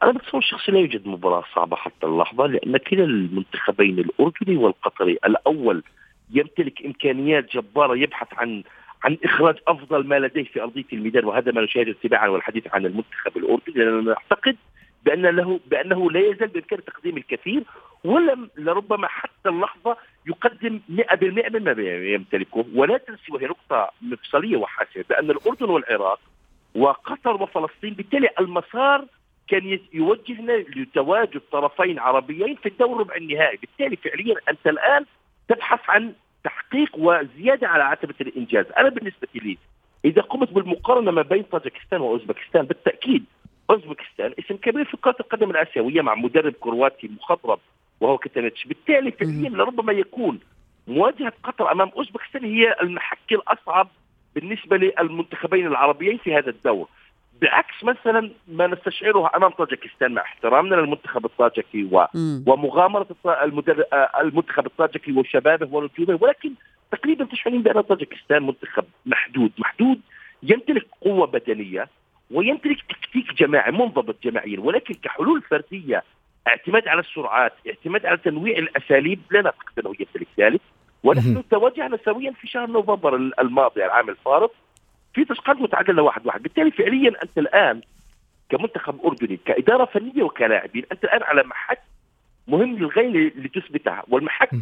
أنا 0.02 0.12
بتصور 0.12 0.40
الشخصي 0.40 0.72
لا 0.72 0.78
يوجد 0.78 1.08
مباراة 1.08 1.44
صعبة 1.54 1.76
حتى 1.76 2.06
اللحظة 2.06 2.46
لأن 2.46 2.76
كلا 2.76 3.04
المنتخبين 3.04 3.98
الأردني 3.98 4.56
والقطري 4.56 5.12
الأول 5.12 5.82
يمتلك 6.30 6.86
إمكانيات 6.86 7.52
جبارة 7.52 7.96
يبحث 7.96 8.28
عن 8.32 8.62
عن 9.04 9.18
إخراج 9.24 9.56
أفضل 9.68 10.06
ما 10.06 10.18
لديه 10.18 10.44
في 10.44 10.62
أرضية 10.62 10.84
الميدان 10.92 11.24
وهذا 11.24 11.52
ما 11.52 11.60
نشاهده 11.60 11.94
تباعا 12.02 12.28
والحديث 12.28 12.64
عن 12.74 12.86
المنتخب 12.86 13.36
الأردني 13.36 13.74
لأننا 13.84 14.00
نعتقد 14.00 14.56
بأن 15.04 15.26
له 15.26 15.60
بأنه 15.66 16.10
لا 16.10 16.20
يزال 16.20 16.48
بامكانه 16.48 16.82
تقديم 16.82 17.16
الكثير 17.16 17.62
ولم 18.04 18.50
لربما 18.56 19.08
حتى 19.08 19.48
اللحظة 19.48 19.96
يقدم 20.26 20.80
100% 20.88 21.24
مما 21.54 21.72
يمتلكه. 22.12 22.64
ولا 22.74 22.98
تنسي 22.98 23.32
وهي 23.32 23.46
نقطة 23.46 23.90
مفصلية 24.02 24.56
وحاسمة 24.56 25.04
بأن 25.08 25.30
الأردن 25.30 25.66
والعراق 25.66 26.20
وقطر 26.74 27.42
وفلسطين 27.42 27.94
بالتالي 27.94 28.28
المسار 28.40 29.04
كان 29.48 29.78
يوجهنا 29.92 30.52
لتواجد 30.52 31.40
طرفين 31.52 31.98
عربيين 31.98 32.56
في 32.56 32.68
الدور 32.68 32.98
ربع 33.00 33.16
النهائي. 33.16 33.56
بالتالي 33.56 33.96
فعليا 33.96 34.36
أنت 34.48 34.66
الآن 34.66 35.04
تبحث 35.48 35.80
عن 35.88 36.12
تحقيق 36.44 36.90
وزيادة 36.98 37.68
على 37.68 37.84
عتبة 37.84 38.14
الإنجاز. 38.20 38.66
أنا 38.78 38.88
بالنسبة 38.88 39.28
لي 39.34 39.58
إذا 40.04 40.22
قمت 40.22 40.52
بالمقارنة 40.52 41.10
ما 41.10 41.22
بين 41.22 41.42
طاجكستان 41.42 42.00
وأوزبكستان 42.00 42.62
بالتأكيد 42.62 43.24
أوزبكستان 43.70 44.34
اسم 44.38 44.56
كبير 44.56 44.84
في 44.84 44.96
كرة 44.96 45.16
القدم 45.20 45.50
الآسيوية 45.50 46.02
مع 46.02 46.14
مدرب 46.14 46.52
كرواتي 46.52 47.08
مخضرم 47.08 47.58
وهو 48.00 48.18
كتانيتش 48.18 48.64
بالتالي 48.64 49.10
فعليا 49.10 49.48
لربما 49.48 49.92
يكون 49.92 50.40
مواجهة 50.86 51.32
قطر 51.42 51.72
أمام 51.72 51.90
أوزبكستان 51.96 52.44
هي 52.44 52.76
المحك 52.82 53.32
الأصعب 53.32 53.88
بالنسبة 54.34 54.76
للمنتخبين 54.76 55.66
العربيين 55.66 56.18
في 56.18 56.34
هذا 56.34 56.50
الدور. 56.50 56.88
بعكس 57.42 57.84
مثلا 57.84 58.30
ما 58.48 58.66
نستشعره 58.66 59.30
أمام 59.36 59.50
طاجكستان 59.50 60.14
مع 60.14 60.22
احترامنا 60.22 60.74
للمنتخب 60.74 61.24
الطاجكي 61.24 61.84
و... 61.92 62.06
ومغامرة 62.46 63.06
المدر... 63.26 63.84
آه، 63.92 64.10
المنتخب 64.20 64.66
الطاجكي 64.66 65.12
وشبابه 65.12 65.68
ونجومه 65.76 66.18
ولكن 66.20 66.50
تقريبا 66.92 67.24
تشعرين 67.24 67.62
بأن 67.62 67.80
طاجكستان 67.80 68.42
منتخب 68.42 68.84
محدود. 69.06 69.52
محدود 69.58 70.00
يمتلك 70.42 70.86
قوة 71.00 71.26
بدنية 71.26 71.88
ويمتلك 72.30 72.78
تكتيك 72.82 73.34
جماعي 73.34 73.72
منضبط 73.72 74.16
جماعيا 74.24 74.60
ولكن 74.60 74.94
كحلول 74.94 75.42
فردية 75.42 76.04
اعتماد 76.48 76.88
على 76.88 77.00
السرعات 77.00 77.52
اعتماد 77.68 78.06
على 78.06 78.16
تنويع 78.16 78.58
الأساليب 78.58 79.20
لا 79.30 79.42
نعتقد 79.42 79.78
أنه 79.78 79.94
يمتلك 80.00 80.28
ذلك. 80.38 80.60
ونحن 81.04 81.42
تواجهنا 81.50 81.98
سويا 82.04 82.30
في 82.30 82.46
شهر 82.46 82.66
نوفمبر 82.66 83.16
الماضي 83.16 83.84
العام 83.84 84.08
الفارط 84.08 84.52
في 85.16 85.24
تسقط 85.24 85.56
متعادله 85.56 86.02
واحد 86.02 86.26
واحد 86.26 86.42
بالتالي 86.42 86.70
فعليا 86.70 87.12
أنت 87.22 87.38
الآن 87.38 87.80
كمنتخب 88.50 89.06
أردني 89.06 89.36
كإدارة 89.46 89.84
فنية 89.84 90.22
وكلاعبين 90.22 90.84
أنت 90.92 91.04
الآن 91.04 91.22
على 91.22 91.42
محك 91.42 91.78
مهم 92.48 92.76
للغاية 92.76 93.32
لتثبتها 93.36 94.02
والمحك. 94.08 94.52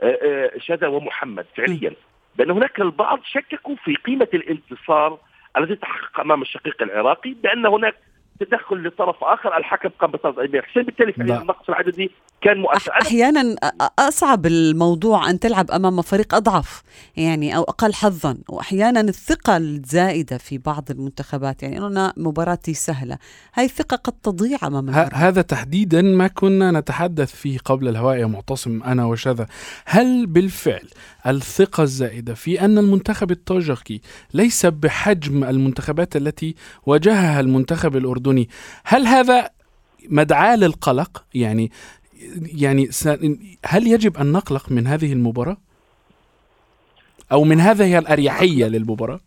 آه، 0.00 0.18
آه، 0.22 0.50
شذا 0.58 0.86
ومحمد 0.86 1.46
فعليا 1.56 1.92
بان 2.36 2.50
هناك 2.50 2.80
البعض 2.80 3.20
شككوا 3.24 3.76
في 3.84 3.94
قيمة 3.94 4.28
الانتصار 4.34 5.18
الذي 5.56 5.76
تحقق 5.76 6.20
أمام 6.20 6.42
الشقيق 6.42 6.82
العراقي 6.82 7.34
بأن 7.42 7.66
هناك 7.66 7.94
تدخل 8.40 8.86
لطرف 8.86 9.24
آخر 9.24 9.56
الحكم 9.56 9.88
قام 9.88 10.10
بتصديق 10.10 10.64
حسين 10.64 10.82
بالتالي 10.82 11.12
فعليا. 11.12 11.40
النقص 11.42 11.68
العددي 11.68 12.10
كان 12.42 12.58
مؤثر 12.58 12.92
أحيانا 13.02 13.56
أصعب 13.98 14.46
الموضوع 14.46 15.30
أن 15.30 15.38
تلعب 15.38 15.70
أمام 15.70 16.02
فريق 16.02 16.34
أضعف 16.34 16.82
يعني 17.16 17.56
أو 17.56 17.62
أقل 17.62 17.94
حظا. 17.94 18.38
وأحيانا 18.48 19.00
الثقة 19.00 19.56
الزائدة 19.56 20.38
في 20.38 20.58
بعض 20.58 20.90
المنتخبات 20.90 21.62
يعني 21.62 21.86
أنه 21.86 22.12
مباراتي 22.16 22.74
سهلة. 22.74 23.18
هاي 23.54 23.64
الثقة 23.64 23.96
قد 23.96 24.12
تضيع 24.12 24.58
أمام 24.66 24.90
هذا 24.90 25.42
تحديدا 25.42 26.02
ما 26.02 26.26
كنا 26.28 26.70
نتحدث 26.70 27.34
فيه 27.34 27.58
قبل 27.58 27.88
الهواء 27.88 28.16
يا 28.16 28.26
معتصم 28.26 28.82
أنا 28.82 29.04
وشذا. 29.04 29.46
هل 29.86 30.26
بالفعل 30.26 30.88
الثقة 31.26 31.82
الزائدة 31.82 32.34
في 32.34 32.64
أن 32.64 32.78
المنتخب 32.78 33.30
الطاجكي 33.30 34.00
ليس 34.34 34.66
بحجم 34.66 35.44
المنتخبات 35.44 36.16
التي 36.16 36.54
واجهها 36.86 37.40
المنتخب 37.40 37.96
الأردني 37.96 38.48
هل 38.84 39.06
هذا 39.06 39.50
مدعاة 40.08 40.56
للقلق؟ 40.56 41.24
يعني 41.34 41.70
يعني 42.60 42.88
هل 43.66 43.86
يجب 43.86 44.16
أن 44.16 44.32
نقلق 44.32 44.72
من 44.72 44.86
هذه 44.86 45.12
المباراة؟ 45.12 45.56
أو 47.32 47.44
من 47.44 47.60
هذه 47.60 47.98
الأريحية 47.98 48.66
للمباراة؟ 48.66 49.20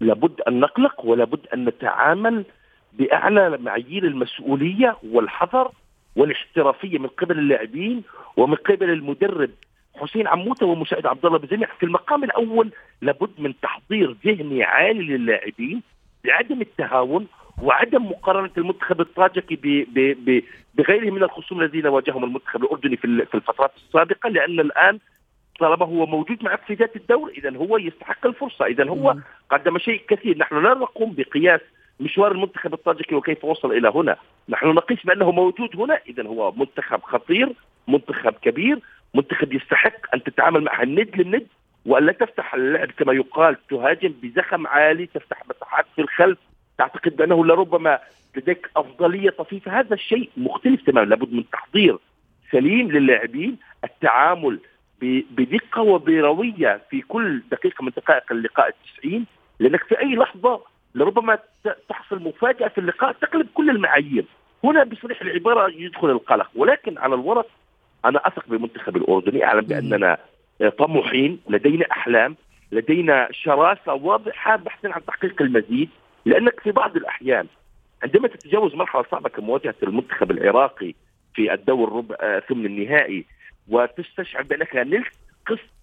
لابد 0.00 0.40
أن 0.40 0.60
نقلق 0.60 1.04
ولابد 1.04 1.46
أن 1.54 1.64
نتعامل 1.64 2.44
بأعلى 2.92 3.58
معايير 3.58 4.06
المسؤولية 4.06 4.96
والحذر 5.12 5.72
والاحترافية 6.16 6.98
من 6.98 7.08
قبل 7.08 7.38
اللاعبين 7.38 8.02
ومن 8.36 8.54
قبل 8.54 8.90
المدرب. 8.90 9.50
حسين 9.94 10.26
عموتة 10.26 10.66
ومساعد 10.66 11.06
عبد 11.06 11.26
الله 11.26 11.38
بزميع 11.38 11.68
في 11.78 11.86
المقام 11.86 12.24
الأول 12.24 12.72
لابد 13.02 13.30
من 13.38 13.54
تحضير 13.62 14.16
ذهني 14.24 14.62
عالي 14.62 15.16
للاعبين 15.16 15.82
بعدم 16.24 16.60
التهاون 16.60 17.26
وعدم 17.62 18.04
مقارنة 18.10 18.50
المنتخب 18.58 19.00
الطاجكي 19.00 19.56
بغيره 20.74 21.10
من 21.10 21.22
الخصوم 21.22 21.60
الذين 21.60 21.86
واجههم 21.86 22.24
المنتخب 22.24 22.62
الأردني 22.64 22.96
في 22.96 23.04
ال- 23.04 23.26
في 23.26 23.34
الفترات 23.34 23.72
السابقة 23.76 24.28
لأن 24.28 24.60
الآن 24.60 24.98
طالما 25.60 25.86
هو 25.86 26.06
موجود 26.06 26.44
معك 26.44 26.60
في 26.66 26.74
ذات 26.74 26.96
الدور 26.96 27.30
اذا 27.30 27.56
هو 27.56 27.78
يستحق 27.78 28.26
الفرصة. 28.26 28.64
اذا 28.66 28.88
هو. 28.88 29.16
قدم 29.50 29.78
شيء 29.78 30.02
كثير. 30.08 30.38
نحن 30.38 30.62
لا 30.62 30.74
نقوم 30.74 31.14
بقياس 31.18 31.60
مشوار 32.00 32.32
المنتخب 32.32 32.74
الطاجكي 32.74 33.14
وكيف 33.14 33.44
وصل 33.44 33.72
إلى 33.72 33.88
هنا. 33.88 34.16
نحن 34.48 34.66
نقيس 34.66 34.98
بأنه 35.06 35.30
موجود 35.30 35.76
هنا. 35.76 36.00
اذا 36.08 36.22
هو 36.26 36.52
منتخب 36.52 37.02
خطير 37.02 37.52
منتخب 37.88 38.32
كبير 38.32 38.78
منتخب 39.14 39.52
يستحق 39.52 40.14
أن 40.14 40.22
تتعامل 40.22 40.60
معه 40.64 40.82
الند 40.82 41.10
للند 41.16 41.46
وأن 41.86 42.06
لا 42.06 42.12
تفتح 42.12 42.54
اللعب 42.54 42.90
كما 42.90 43.12
يقال 43.12 43.56
تهاجم 43.68 44.14
بزخم 44.22 44.66
عالي 44.66 45.06
تفتح 45.06 45.42
مساحات 45.50 45.86
في 45.94 46.00
الخلف 46.02 46.38
تعتقد 46.78 47.16
بانه 47.16 47.44
لربما 47.44 47.98
لديك 48.36 48.70
أفضلية 48.76 49.30
طفيفة. 49.30 49.80
هذا 49.80 49.94
الشيء 49.94 50.30
مختلف 50.36 50.82
تماما. 50.86 51.06
لابد 51.06 51.32
من 51.32 51.44
تحضير 51.50 51.98
سليم 52.52 52.92
للاعبين 52.92 53.56
التعامل 53.84 54.60
بدقة 55.30 55.82
وبروية 55.82 56.80
في 56.90 57.00
كل 57.00 57.42
دقيقة 57.50 57.84
من 57.84 57.92
دقائق 57.96 58.32
اللقاء 58.32 58.68
التسعين 58.68 59.26
لأنك 59.60 59.84
في 59.84 59.98
أي 60.00 60.14
لحظة 60.14 60.60
لربما 60.94 61.38
تحصل 61.88 62.22
مفاجأة 62.22 62.68
في 62.68 62.78
اللقاء 62.78 63.12
تقلب 63.12 63.46
كل 63.54 63.70
المعايير. 63.70 64.24
هنا 64.64 64.84
بصريح 64.84 65.20
العبارة 65.20 65.72
يدخل 65.76 66.10
القلق. 66.10 66.50
ولكن 66.54 66.98
على 66.98 67.14
الورق 67.14 67.46
أنا 68.04 68.26
أثق 68.28 68.48
بالمنتخب 68.48 68.96
الأردني. 68.96 69.44
أعلم 69.44 69.60
بأننا 69.60 70.18
آه، 70.60 70.68
طموحين 70.68 71.40
لدينا 71.48 71.86
أحلام 71.90 72.36
لدينا 72.72 73.28
شراسة 73.32 73.94
واضحة 73.94 74.56
بحثا 74.56 74.88
عن 74.88 75.04
تحقيق 75.04 75.42
المزيد. 75.42 75.88
لأنك 76.24 76.60
في 76.60 76.70
بعض 76.72 76.96
الأحيان 76.96 77.46
عندما 78.02 78.28
تتجاوز 78.28 78.74
مرحلة 78.74 79.04
صعبة 79.10 79.28
كمواجهة 79.28 79.74
المنتخب 79.82 80.30
العراقي 80.30 80.94
في 81.34 81.54
الدور 81.54 81.92
ربع 81.92 82.16
آه، 82.20 82.40
ثمن 82.40 82.66
النهائي 82.66 83.24
وتستشعر 83.68 84.42
بأنك 84.42 84.76
نلت 84.76 85.12
قسط 85.46 85.73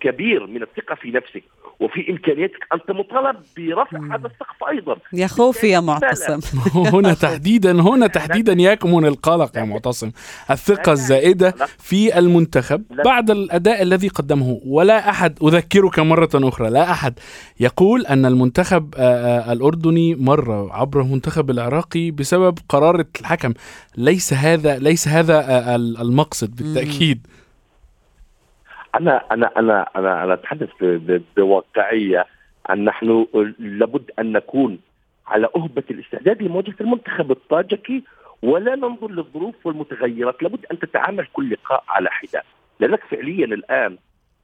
كبير 0.00 0.46
من 0.46 0.62
الثقة 0.62 0.94
في 0.94 1.10
نفسك 1.10 1.42
وفي 1.80 2.10
امكانياتك 2.10 2.66
أنت 2.74 2.90
مطالب 2.90 3.36
برفع 3.56 3.98
مم. 3.98 4.12
هذا 4.12 4.26
السقف 4.26 4.64
أيضا. 4.70 4.96
يا 5.12 5.26
خوفي 5.26 5.68
يا 5.68 5.80
معتصم. 5.80 6.40
هنا 6.94 7.14
تحديدا 7.14 7.80
هنا 7.80 8.06
تحديدا 8.06 8.52
يكمن 8.52 9.06
القلق 9.06 9.56
يا 9.56 9.64
معتصم. 9.64 10.10
الثقة 10.50 10.92
الزائدة 10.92 11.54
في 11.78 12.18
المنتخب. 12.18 12.82
بعد 13.04 13.30
الأداء 13.30 13.82
الذي 13.82 14.08
قدمه 14.08 14.60
ولا 14.66 15.10
أحد 15.10 15.38
أذكرك 15.42 15.98
مرة 15.98 16.30
أخرى 16.34 16.70
لا 16.70 16.90
أحد 16.90 17.18
يقول 17.60 18.06
أن 18.06 18.26
المنتخب 18.26 18.94
آه، 18.96 19.00
آه، 19.00 19.52
الأردني 19.52 20.14
مر 20.14 20.68
عبر 20.72 21.00
المنتخب 21.00 21.50
العراقي 21.50 22.10
بسبب 22.10 22.58
قرارة 22.68 23.06
الحكم. 23.20 23.54
ليس 23.96 24.32
هذا 24.32 24.78
ليس 24.78 25.08
هذا 25.08 25.38
آه، 25.48 25.76
المقصد 25.76 26.56
بالتأكيد. 26.56 27.26
أنا 28.94 29.24
أنا 29.32 29.50
أنا 29.56 29.86
أنا 29.96 30.24
أنا 30.24 30.34
أتحدث 30.34 30.68
بواقعية 31.36 32.26
أن 32.70 32.84
نحن 32.84 33.26
لابد 33.58 34.10
أن 34.18 34.32
نكون 34.32 34.78
على 35.26 35.48
أهبة 35.56 35.82
الاستعداد 35.90 36.42
لمواجهة 36.42 36.74
المنتخب 36.80 37.30
الطاجكي 37.30 38.02
ولا 38.42 38.74
ننظر 38.76 39.10
للظروف 39.10 39.54
والمتغيرات. 39.66 40.42
لابد 40.42 40.66
أن 40.72 40.78
تتعامل 40.78 41.26
كل 41.32 41.50
لقاء 41.50 41.84
على 41.88 42.10
حدة. 42.10 42.42
لأنك 42.80 43.04
فعليا 43.04 43.44
الآن 43.44 43.96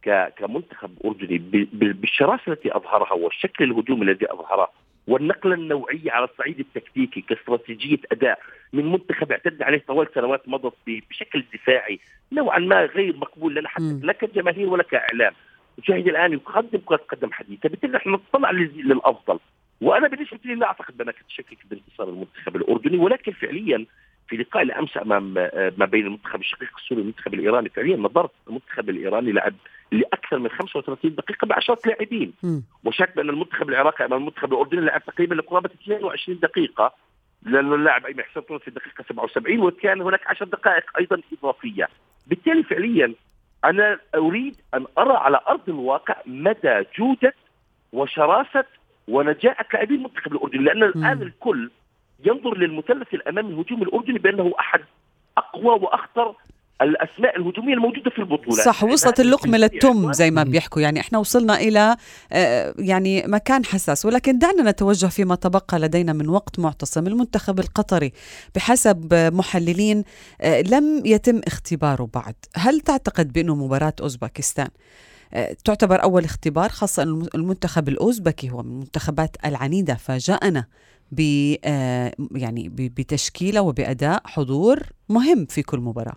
ك- 0.02 0.32
كمنتخب 0.37 0.90
أردني 1.04 1.38
ب- 1.38 1.68
ب- 1.72 2.00
بالشراسة 2.00 2.42
التي 2.52 2.76
أظهرها 2.76 3.12
والشكل 3.12 3.64
الهجومي 3.64 4.02
الذي 4.02 4.32
أظهره 4.32 4.68
والنقلة 5.08 5.54
النوعية 5.54 6.11
على 6.12 6.24
الصعيد 6.24 6.58
التكتيكي 6.61 7.20
كاستراتيجية 7.20 7.98
أداء 8.12 8.38
من 8.72 8.92
منتخب 8.92 9.33
اعتدنا 9.33 9.66
عليه 9.66 9.85
طوال 9.88 10.07
سنوات 10.14 10.48
مضت 10.48 10.74
ب- 10.87 11.00
بشكل 11.11 11.44
دفاعي 11.54 12.00
نوعا 12.33 12.59
ما 12.59 12.85
غير 12.85 13.16
مقبول 13.16 13.54
لنا 13.54 13.68
حتى. 13.68 14.00
لا 14.02 14.12
كجماهير 14.12 14.68
ولا 14.68 14.83
كإعلام 14.83 15.33
المشاهد 15.78 16.09
الآن 16.09 16.33
يقدم 16.33 16.78
كرة 16.85 16.96
قدم 17.09 17.33
حديثة 17.33 17.68
بالتالي 17.68 17.92
نحن 17.92 18.11
نطلع 18.11 18.50
لل- 18.50 18.88
للأفضل 18.88 19.38
وأنا 19.81 20.09
بالنسبة 20.09 20.38
لي 20.44 20.54
لا 20.54 20.66
أعتقد 20.66 20.96
بانك 20.96 21.14
تشكك 21.28 21.59
بانتصار 21.70 22.09
المنتخب 22.09 22.57
الأردني 22.57 22.96
ولكن 22.98 23.33
فعليا 23.33 23.87
في 24.28 24.37
لقاء 24.37 24.62
الأمس 24.62 24.96
أمام 24.96 25.35
آه، 25.38 25.72
ما 25.76 25.87
بين 25.87 26.07
المنتخب 26.07 26.40
الشقيق 26.40 26.70
السوري 26.78 27.00
والمنتخب 27.00 27.35
الإيراني 27.35 27.68
فعليا 27.68 27.96
نظرت 27.96 28.31
المنتخب 28.48 28.90
الإيراني 28.90 29.33
لعب 29.33 29.54
لأكثر 29.92 30.38
من 30.38 30.48
35 30.50 31.14
دقيقة 31.14 31.46
بعشرات 31.46 31.87
لاعبين 31.87 32.33
مم. 32.42 32.62
وشك 32.85 33.16
بأن 33.16 33.28
المنتخب 33.31 33.68
العراقي 33.68 34.04
أمام 34.04 34.20
المنتخب 34.20 34.52
الأردني 34.52 34.81
لعب 34.81 35.04
تقريبا 35.04 35.35
لقرابة 35.35 35.70
22 35.83 36.38
دقيقة 36.38 36.94
لأنه 37.42 37.74
اللاعب 37.74 38.07
أيمن 38.07 38.22
حسين 38.22 38.42
طول 38.42 38.61
في 38.61 38.68
الدقيقة 38.68 39.05
77 39.09 39.61
وكان 39.61 40.01
هناك 40.01 40.27
10 40.27 40.46
دقائق 40.46 40.85
أيضا 40.98 41.20
إضافية. 41.33 41.88
بالتالي 42.27 42.62
فعليا 42.62 43.14
أنا 43.64 43.98
أريد 44.14 44.57
أن 44.74 44.87
أرى 44.98 45.16
على 45.16 45.40
أرض 45.48 45.68
الواقع 45.68 46.16
مدى 46.27 46.85
جوده 46.98 47.35
وشراسه 47.92 48.64
ونجاعه 49.09 49.66
لاعبي 49.72 49.94
المنتخب 49.94 50.33
الأردني 50.33 50.64
لأن 50.64 50.83
الآن 50.83 51.22
الكل 51.22 51.70
ينظر 52.24 52.59
للمثلث 52.59 53.14
الأمامي 53.14 53.48
الهجومي 53.48 53.83
الأردني 53.83 54.18
بأنه 54.18 54.53
أحد 54.61 54.81
أقوى 55.38 55.74
وأخطر 55.81 56.35
الأسماء 56.82 57.36
الهجومية 57.36 57.74
الموجودة 57.74 58.10
في 58.10 58.18
البطولة. 58.18 58.62
صح 58.64 58.84
وصلت 58.84 59.20
اللقمة 59.20 59.58
للتم 59.58 60.12
زي 60.12 60.30
ما 60.30 60.42
بيحكوا. 60.42 60.82
يعني 60.82 61.00
إحنا 61.00 61.18
وصلنا 61.18 61.60
إلى 61.60 61.96
آه، 62.32 62.74
يعني 62.78 63.24
مكان 63.26 63.64
حساس. 63.64 64.06
ولكن 64.06 64.38
دعنا 64.38 64.70
نتوجه 64.70 65.06
فيما 65.06 65.34
تبقى 65.34 65.78
لدينا 65.78 66.12
من 66.12 66.28
وقت 66.28 66.58
معتصم. 66.58 67.06
المنتخب 67.06 67.58
القطري 67.60 68.12
بحسب 68.54 69.14
محللين 69.14 70.04
آه، 70.40 70.60
لم 70.62 71.02
يتم 71.06 71.40
اختباره 71.46 72.08
بعد. 72.14 72.34
هل 72.56 72.80
تعتقد 72.80 73.32
بأنه 73.32 73.54
مباراة 73.54 73.94
أوزباكستان 74.00 74.68
آه، 75.34 75.56
تعتبر 75.64 76.02
أول 76.02 76.24
اختبار؟ 76.24 76.68
خاصة 76.68 77.02
أن 77.02 77.26
المنتخب 77.34 77.88
الأوزبكي 77.88 78.50
هو 78.50 78.62
من 78.62 78.70
المنتخبات 78.70 79.36
العنيدة. 79.44 79.94
فاجأنا 79.94 80.64
ب 81.12 81.20
يعني 82.36 82.68
ب- 82.68 82.94
بتشكيلة 82.94 83.60
وبأداء 83.60 84.22
حضور 84.26 84.80
مهم 85.08 85.46
في 85.46 85.62
كل 85.62 85.78
مباراة. 85.78 86.16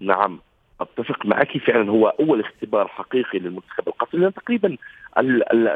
نعم 0.00 0.40
أتفق 0.80 1.26
معك. 1.26 1.58
فعلا 1.58 1.90
هو 1.90 2.08
أول 2.08 2.40
اختبار 2.40 2.88
حقيقي 2.88 3.38
للمنتخب 3.38 3.88
القطري 3.88 4.20
لأن 4.20 4.34
تقريبا 4.34 4.76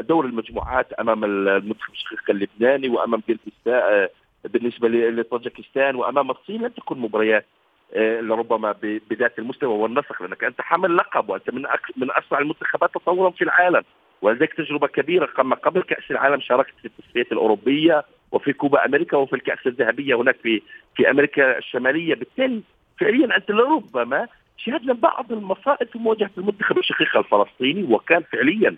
دور 0.00 0.24
المجموعات 0.24 0.92
أمام 0.92 1.24
المنتخب 1.24 1.92
الشقيق 1.92 2.30
اللبناني 2.30 2.88
وأمام 2.88 3.22
قرقيزستان 3.28 4.08
بالنسبة 4.44 4.88
لطاجكستان 4.88 5.96
وأمام 5.96 6.30
الصين 6.30 6.62
لم 6.62 6.68
تكن 6.68 6.98
مباريات 6.98 7.46
آه، 7.94 8.20
لربما 8.20 8.74
بذات 9.10 9.38
المستوى 9.38 9.74
والنسق 9.74 10.22
لأنك 10.22 10.44
أنت 10.44 10.60
حامل 10.60 10.96
لقب 10.96 11.28
وأنت 11.28 11.50
من 11.50 11.62
من 11.96 12.08
أسرع 12.10 12.38
المنتخبات 12.38 12.94
تطورا 12.94 13.30
في 13.30 13.44
العالم 13.44 13.82
ولديك 14.22 14.54
تجربة 14.54 14.86
كبيرة 14.86 15.26
قبل 15.62 15.82
كأس 15.82 16.10
العالم 16.10 16.40
شاركت 16.40 16.74
في 16.78 16.84
التصفيات 16.84 17.32
الأوروبية 17.32 18.04
وفي 18.32 18.52
كوبا 18.52 18.86
أمريكا 18.86 19.16
وفي 19.16 19.36
الكأس 19.36 19.66
الذهبية 19.66 20.14
هناك 20.14 20.36
في 20.42 20.62
في 20.96 21.10
أمريكا 21.10 21.58
الشمالية. 21.58 22.14
بالتالي 22.14 22.62
فعليا 23.02 23.36
انت 23.36 23.50
لربما 23.50 24.28
شاهدنا 24.56 24.92
بعض 24.92 25.32
المصائب 25.32 25.88
في 25.88 25.98
مواجهة 25.98 26.30
المنتخب 26.38 26.78
الشقيق 26.78 27.16
الفلسطيني 27.16 27.82
وكان 27.82 28.22
فعليا 28.32 28.76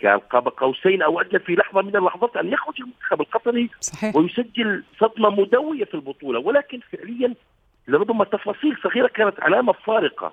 كان 0.00 0.18
قاب 0.18 0.48
قوسين 0.48 1.02
أو 1.02 1.20
أدنى 1.20 1.38
في 1.38 1.54
لحظة 1.54 1.82
من 1.82 1.96
اللحظات 1.96 2.36
أن 2.36 2.52
يخرج 2.52 2.74
المنتخب 2.80 3.20
القطري 3.20 3.70
صحيح. 3.80 4.16
ويسجل 4.16 4.84
صدمة 5.00 5.30
مدوية 5.30 5.84
في 5.84 5.94
البطولة 5.94 6.38
ولكن 6.38 6.80
فعليا 6.92 7.34
لربما 7.88 8.24
تفاصيل 8.24 8.76
صغيرة 8.84 9.06
كانت 9.06 9.40
علامة 9.40 9.72
فارقة 9.72 10.32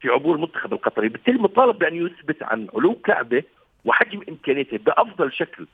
في 0.00 0.08
عبور 0.08 0.36
المنتخب 0.36 0.72
القطري 0.72 1.08
بالتالي 1.08 1.38
مطالب 1.38 1.78
بأن 1.78 2.06
يثبت 2.06 2.42
عن 2.42 2.68
علو 2.74 2.94
كعبه 2.94 3.42
وحجم 3.84 4.20
امكانياته 4.28 4.78
بأفضل 4.78 5.32
شكل 5.32 5.66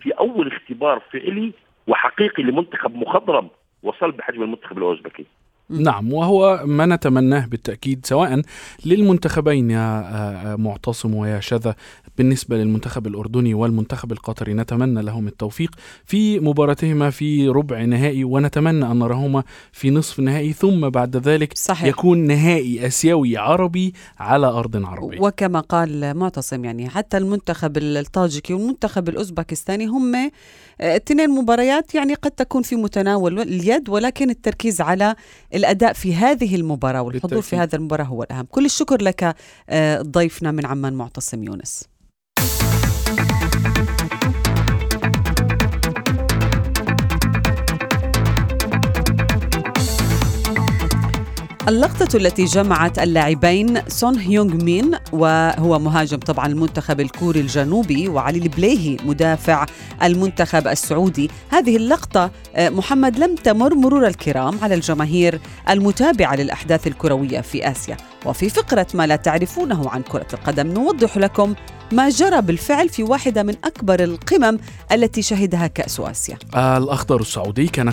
في 0.00 0.10
أول 0.10 0.46
اختبار 0.52 1.02
فعلي 1.12 1.52
وحقيقي 1.86 2.42
لمنتخب 2.42 2.94
مخضرم 2.94 3.48
وصل 3.82 4.12
بحجم 4.12 4.42
المنتخب 4.42 4.78
الأوزبكي. 4.78 5.26
نعم 5.68 6.12
وهو 6.12 6.62
ما 6.66 6.86
نتمناه 6.86 7.46
بالتأكيد 7.46 8.06
سواء 8.06 8.42
للمنتخبين 8.84 9.70
يا 9.70 9.78
آه، 9.78 10.52
آه، 10.52 10.56
معتصم 10.56 11.14
ويا 11.14 11.40
شذا 11.40 11.74
بالنسبة 12.18 12.56
للمنتخب 12.56 13.06
الأردني 13.06 13.54
والمنتخب 13.54 14.12
القطري. 14.12 14.54
نتمنى 14.54 15.02
لهم 15.02 15.28
التوفيق 15.28 15.70
في 16.04 16.40
مباراتهما 16.40 17.10
في 17.10 17.48
ربع 17.48 17.82
نهائي 17.84 18.24
ونتمنى 18.24 18.90
أن 18.90 18.98
نراهما 18.98 19.42
في 19.72 19.90
نصف 19.90 20.20
نهائي 20.20 20.52
ثم 20.52 20.88
بعد 20.88 21.16
ذلك 21.16 21.56
صحيح. 21.56 21.84
يكون 21.88 22.18
نهائي 22.18 22.86
آسيوي 22.86 23.36
عربي 23.36 23.94
على 24.18 24.46
أرض 24.46 24.84
عربية. 24.84 25.20
وكما 25.20 25.60
قال 25.60 26.16
معتصم 26.16 26.64
يعني 26.64 26.88
حتى 26.88 27.16
المنتخب 27.16 27.78
الطاجكي 27.78 28.54
والمنتخب 28.54 29.08
الأوزبكستاني 29.08 29.86
هم 29.86 30.14
آه، 30.80 30.96
اثنين 30.96 31.30
مباريات 31.30 31.94
يعني 31.94 32.14
قد 32.14 32.30
تكون 32.30 32.62
في 32.62 32.76
متناول 32.76 33.40
اليد 33.40 33.88
ولكن 33.88 34.30
التركيز 34.30 34.80
على 34.80 35.14
الأداء 35.54 35.92
في 35.92 36.14
هذه 36.14 36.56
المباراة 36.56 37.02
والحضور 37.02 37.42
في 37.42 37.56
بالتأكيد. 37.56 37.58
هذه 37.60 37.74
المباراة 37.78 38.04
هو 38.04 38.22
الأهم 38.22 38.46
كل 38.50 38.64
الشكر 38.64 39.02
لك 39.02 39.36
آه، 39.68 40.02
ضيفنا 40.02 40.50
من 40.50 40.66
عمان 40.66 40.92
معتصم 40.92 41.44
يونس 41.44 41.84
اللقطة 51.68 52.16
التي 52.16 52.44
جمعت 52.44 52.98
اللاعبين 52.98 53.88
سون 53.88 54.18
هيونغ 54.18 54.64
مين 54.64 54.90
وهو 55.12 55.78
مهاجم 55.78 56.18
طبعا 56.18 56.46
المنتخب 56.46 57.00
الكوري 57.00 57.40
الجنوبي 57.40 58.08
وعلي 58.08 58.38
البليهي 58.38 58.96
مدافع 59.04 59.66
المنتخب 60.02 60.68
السعودي. 60.68 61.30
هذه 61.50 61.76
اللقطة 61.76 62.30
آه، 62.54 62.68
محمد 62.68 63.18
لم 63.18 63.34
تمر 63.34 63.74
مرور 63.74 64.06
الكرام 64.06 64.58
على 64.62 64.74
الجماهير 64.74 65.40
المتابعة 65.70 66.36
للأحداث 66.36 66.86
الكروية 66.86 67.40
في 67.40 67.70
آسيا. 67.70 67.96
وفي 68.26 68.48
فقرة 68.48 68.86
ما 68.94 69.06
لا 69.06 69.16
تعرفونه 69.16 69.90
عن 69.90 70.02
كرة 70.02 70.26
القدم 70.32 70.66
نوضح 70.66 71.16
لكم 71.16 71.54
ما 71.94 72.08
جرى 72.08 72.42
بالفعل 72.42 72.88
في 72.88 73.02
واحدة 73.02 73.42
من 73.42 73.54
أكبر 73.64 74.04
القمم 74.04 74.58
التي 74.92 75.22
شهدها 75.22 75.66
كأس 75.66 76.00
آسيا. 76.00 76.38
الأخضر 76.56 77.20
السعودي 77.20 77.66
كان 77.66 77.90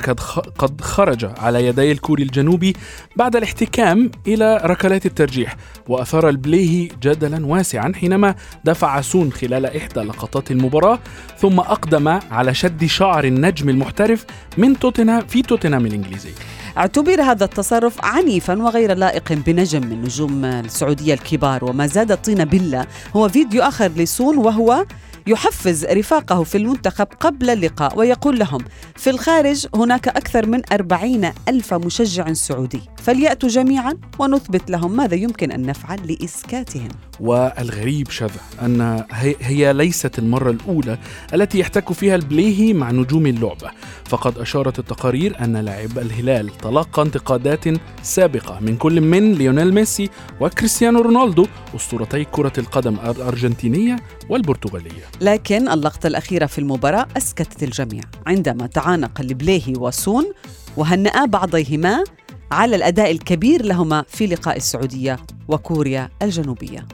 قد 0.57 0.81
خرج 0.81 1.31
على 1.37 1.65
يدي 1.67 1.91
الكوري 1.91 2.23
الجنوبي 2.23 2.75
بعد 3.15 3.35
الاحتكام 3.35 4.11
إلى 4.27 4.61
ركلات 4.63 5.05
الترجيح 5.05 5.55
وأثار 5.87 6.29
البليهي 6.29 6.89
جدلا 7.03 7.45
واسعا 7.45 7.91
حينما 7.95 8.35
دفع 8.63 9.01
سون 9.01 9.31
خلال 9.31 9.65
إحدى 9.65 9.99
لقطات 9.99 10.51
المباراة 10.51 10.99
ثم 11.37 11.59
أقدم 11.59 12.07
على 12.31 12.53
شد 12.53 12.85
شعر 12.85 13.23
النجم 13.23 13.69
المحترف 13.69 14.25
من 14.57 14.79
توتنهام 14.79 15.21
في 15.27 15.41
توتنهام 15.41 15.85
الإنجليزي. 15.85 16.31
اعتبر 16.77 17.21
هذا 17.21 17.45
التصرف 17.45 18.05
عنيفا 18.05 18.63
وغير 18.63 18.93
لائق 18.93 19.33
بنجم 19.33 19.81
من 19.81 20.01
نجوم 20.01 20.45
السعودية 20.45 21.13
الكبار 21.13 21.65
وما 21.65 21.87
زاد 21.87 22.11
الطين 22.11 22.45
بلة 22.45 22.85
هو 23.15 23.29
فيديو 23.29 23.61
آخر 23.61 23.91
لسون 23.97 24.37
وهو 24.37 24.85
يحفز 25.27 25.85
رفاقه 25.85 26.43
في 26.43 26.57
المنتخب 26.57 27.07
قبل 27.19 27.49
اللقاء 27.49 27.99
ويقول 27.99 28.39
لهم 28.39 28.59
في 28.95 29.09
الخارج 29.09 29.67
هناك 29.75 30.07
أكثر 30.07 30.45
من 30.45 30.61
أربعين 30.71 31.31
ألف 31.49 31.73
مشجع 31.73 32.33
سعودي 32.33 32.81
فليأتوا 32.97 33.49
جميعا 33.49 33.93
ونثبت 34.19 34.71
لهم 34.71 34.97
ماذا 34.97 35.15
يمكن 35.15 35.51
أن 35.51 35.61
نفعل 35.65 35.99
لإسكاتهم. 36.11 36.89
والغريب 37.19 38.09
شذا 38.09 38.41
أن 38.61 39.03
هي- 39.11 39.73
ليست 39.73 40.19
المرة 40.19 40.51
الأولى 40.51 40.97
التي 41.33 41.59
يحتك 41.59 41.93
فيها 41.93 42.15
البليهي 42.15 42.73
مع 42.73 42.91
نجوم 42.91 43.25
اللعبة. 43.25 43.71
فقد 44.05 44.37
أشارت 44.37 44.79
التقارير 44.79 45.35
أن 45.43 45.57
لاعب 45.57 45.99
الهلال 45.99 46.57
تلقى 46.57 47.01
انتقادات 47.01 47.63
سابقة 48.03 48.59
من 48.59 48.77
كل 48.77 49.01
من 49.01 49.33
ليونيل 49.33 49.73
ميسي 49.73 50.09
وكريستيانو 50.39 51.01
رونالدو 51.01 51.45
أسطورتي 51.75 52.23
كرة 52.23 52.53
القدم 52.57 52.95
الأرجنتينية 52.95 53.95
والبرتغالية. 54.29 55.10
لكن 55.21 55.69
اللقطة 55.69 56.07
الأخيرة 56.07 56.45
في 56.45 56.59
المباراة 56.59 57.07
أسكتت 57.17 57.63
الجميع. 57.63 58.03
عندما 58.27 58.67
تعانق 58.67 59.21
البليهي 59.21 59.73
وسون 59.77 60.31
وهنأ 60.77 61.25
بعضيهما 61.25 62.03
على 62.51 62.75
الأداء 62.75 63.11
الكبير 63.11 63.65
لهما 63.65 64.03
في 64.07 64.27
لقاء 64.27 64.57
السعودية 64.57 65.17
وكوريا 65.47 66.09
الجنوبية. 66.21 66.87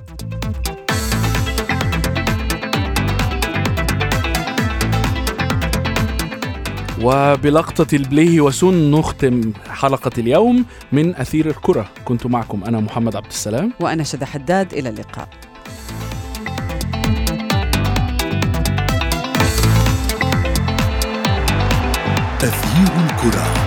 وبلقطة 7.01 7.95
البليهي 7.95 8.39
وسون 8.39 8.91
نختم 8.91 9.53
حلقة 9.69 10.11
اليوم 10.17 10.65
من 10.91 11.15
أثير 11.15 11.49
الكرة. 11.49 11.89
كنت 12.05 12.25
معكم 12.25 12.63
أنا 12.63 12.79
محمد 12.79 13.15
عبد 13.15 13.25
السلام. 13.25 13.73
وأنا 13.79 14.03
شذى 14.03 14.25
حداد. 14.25 14.73
إلى 14.73 14.89
اللقاء. 14.89 15.29
Sakura. 23.17 23.66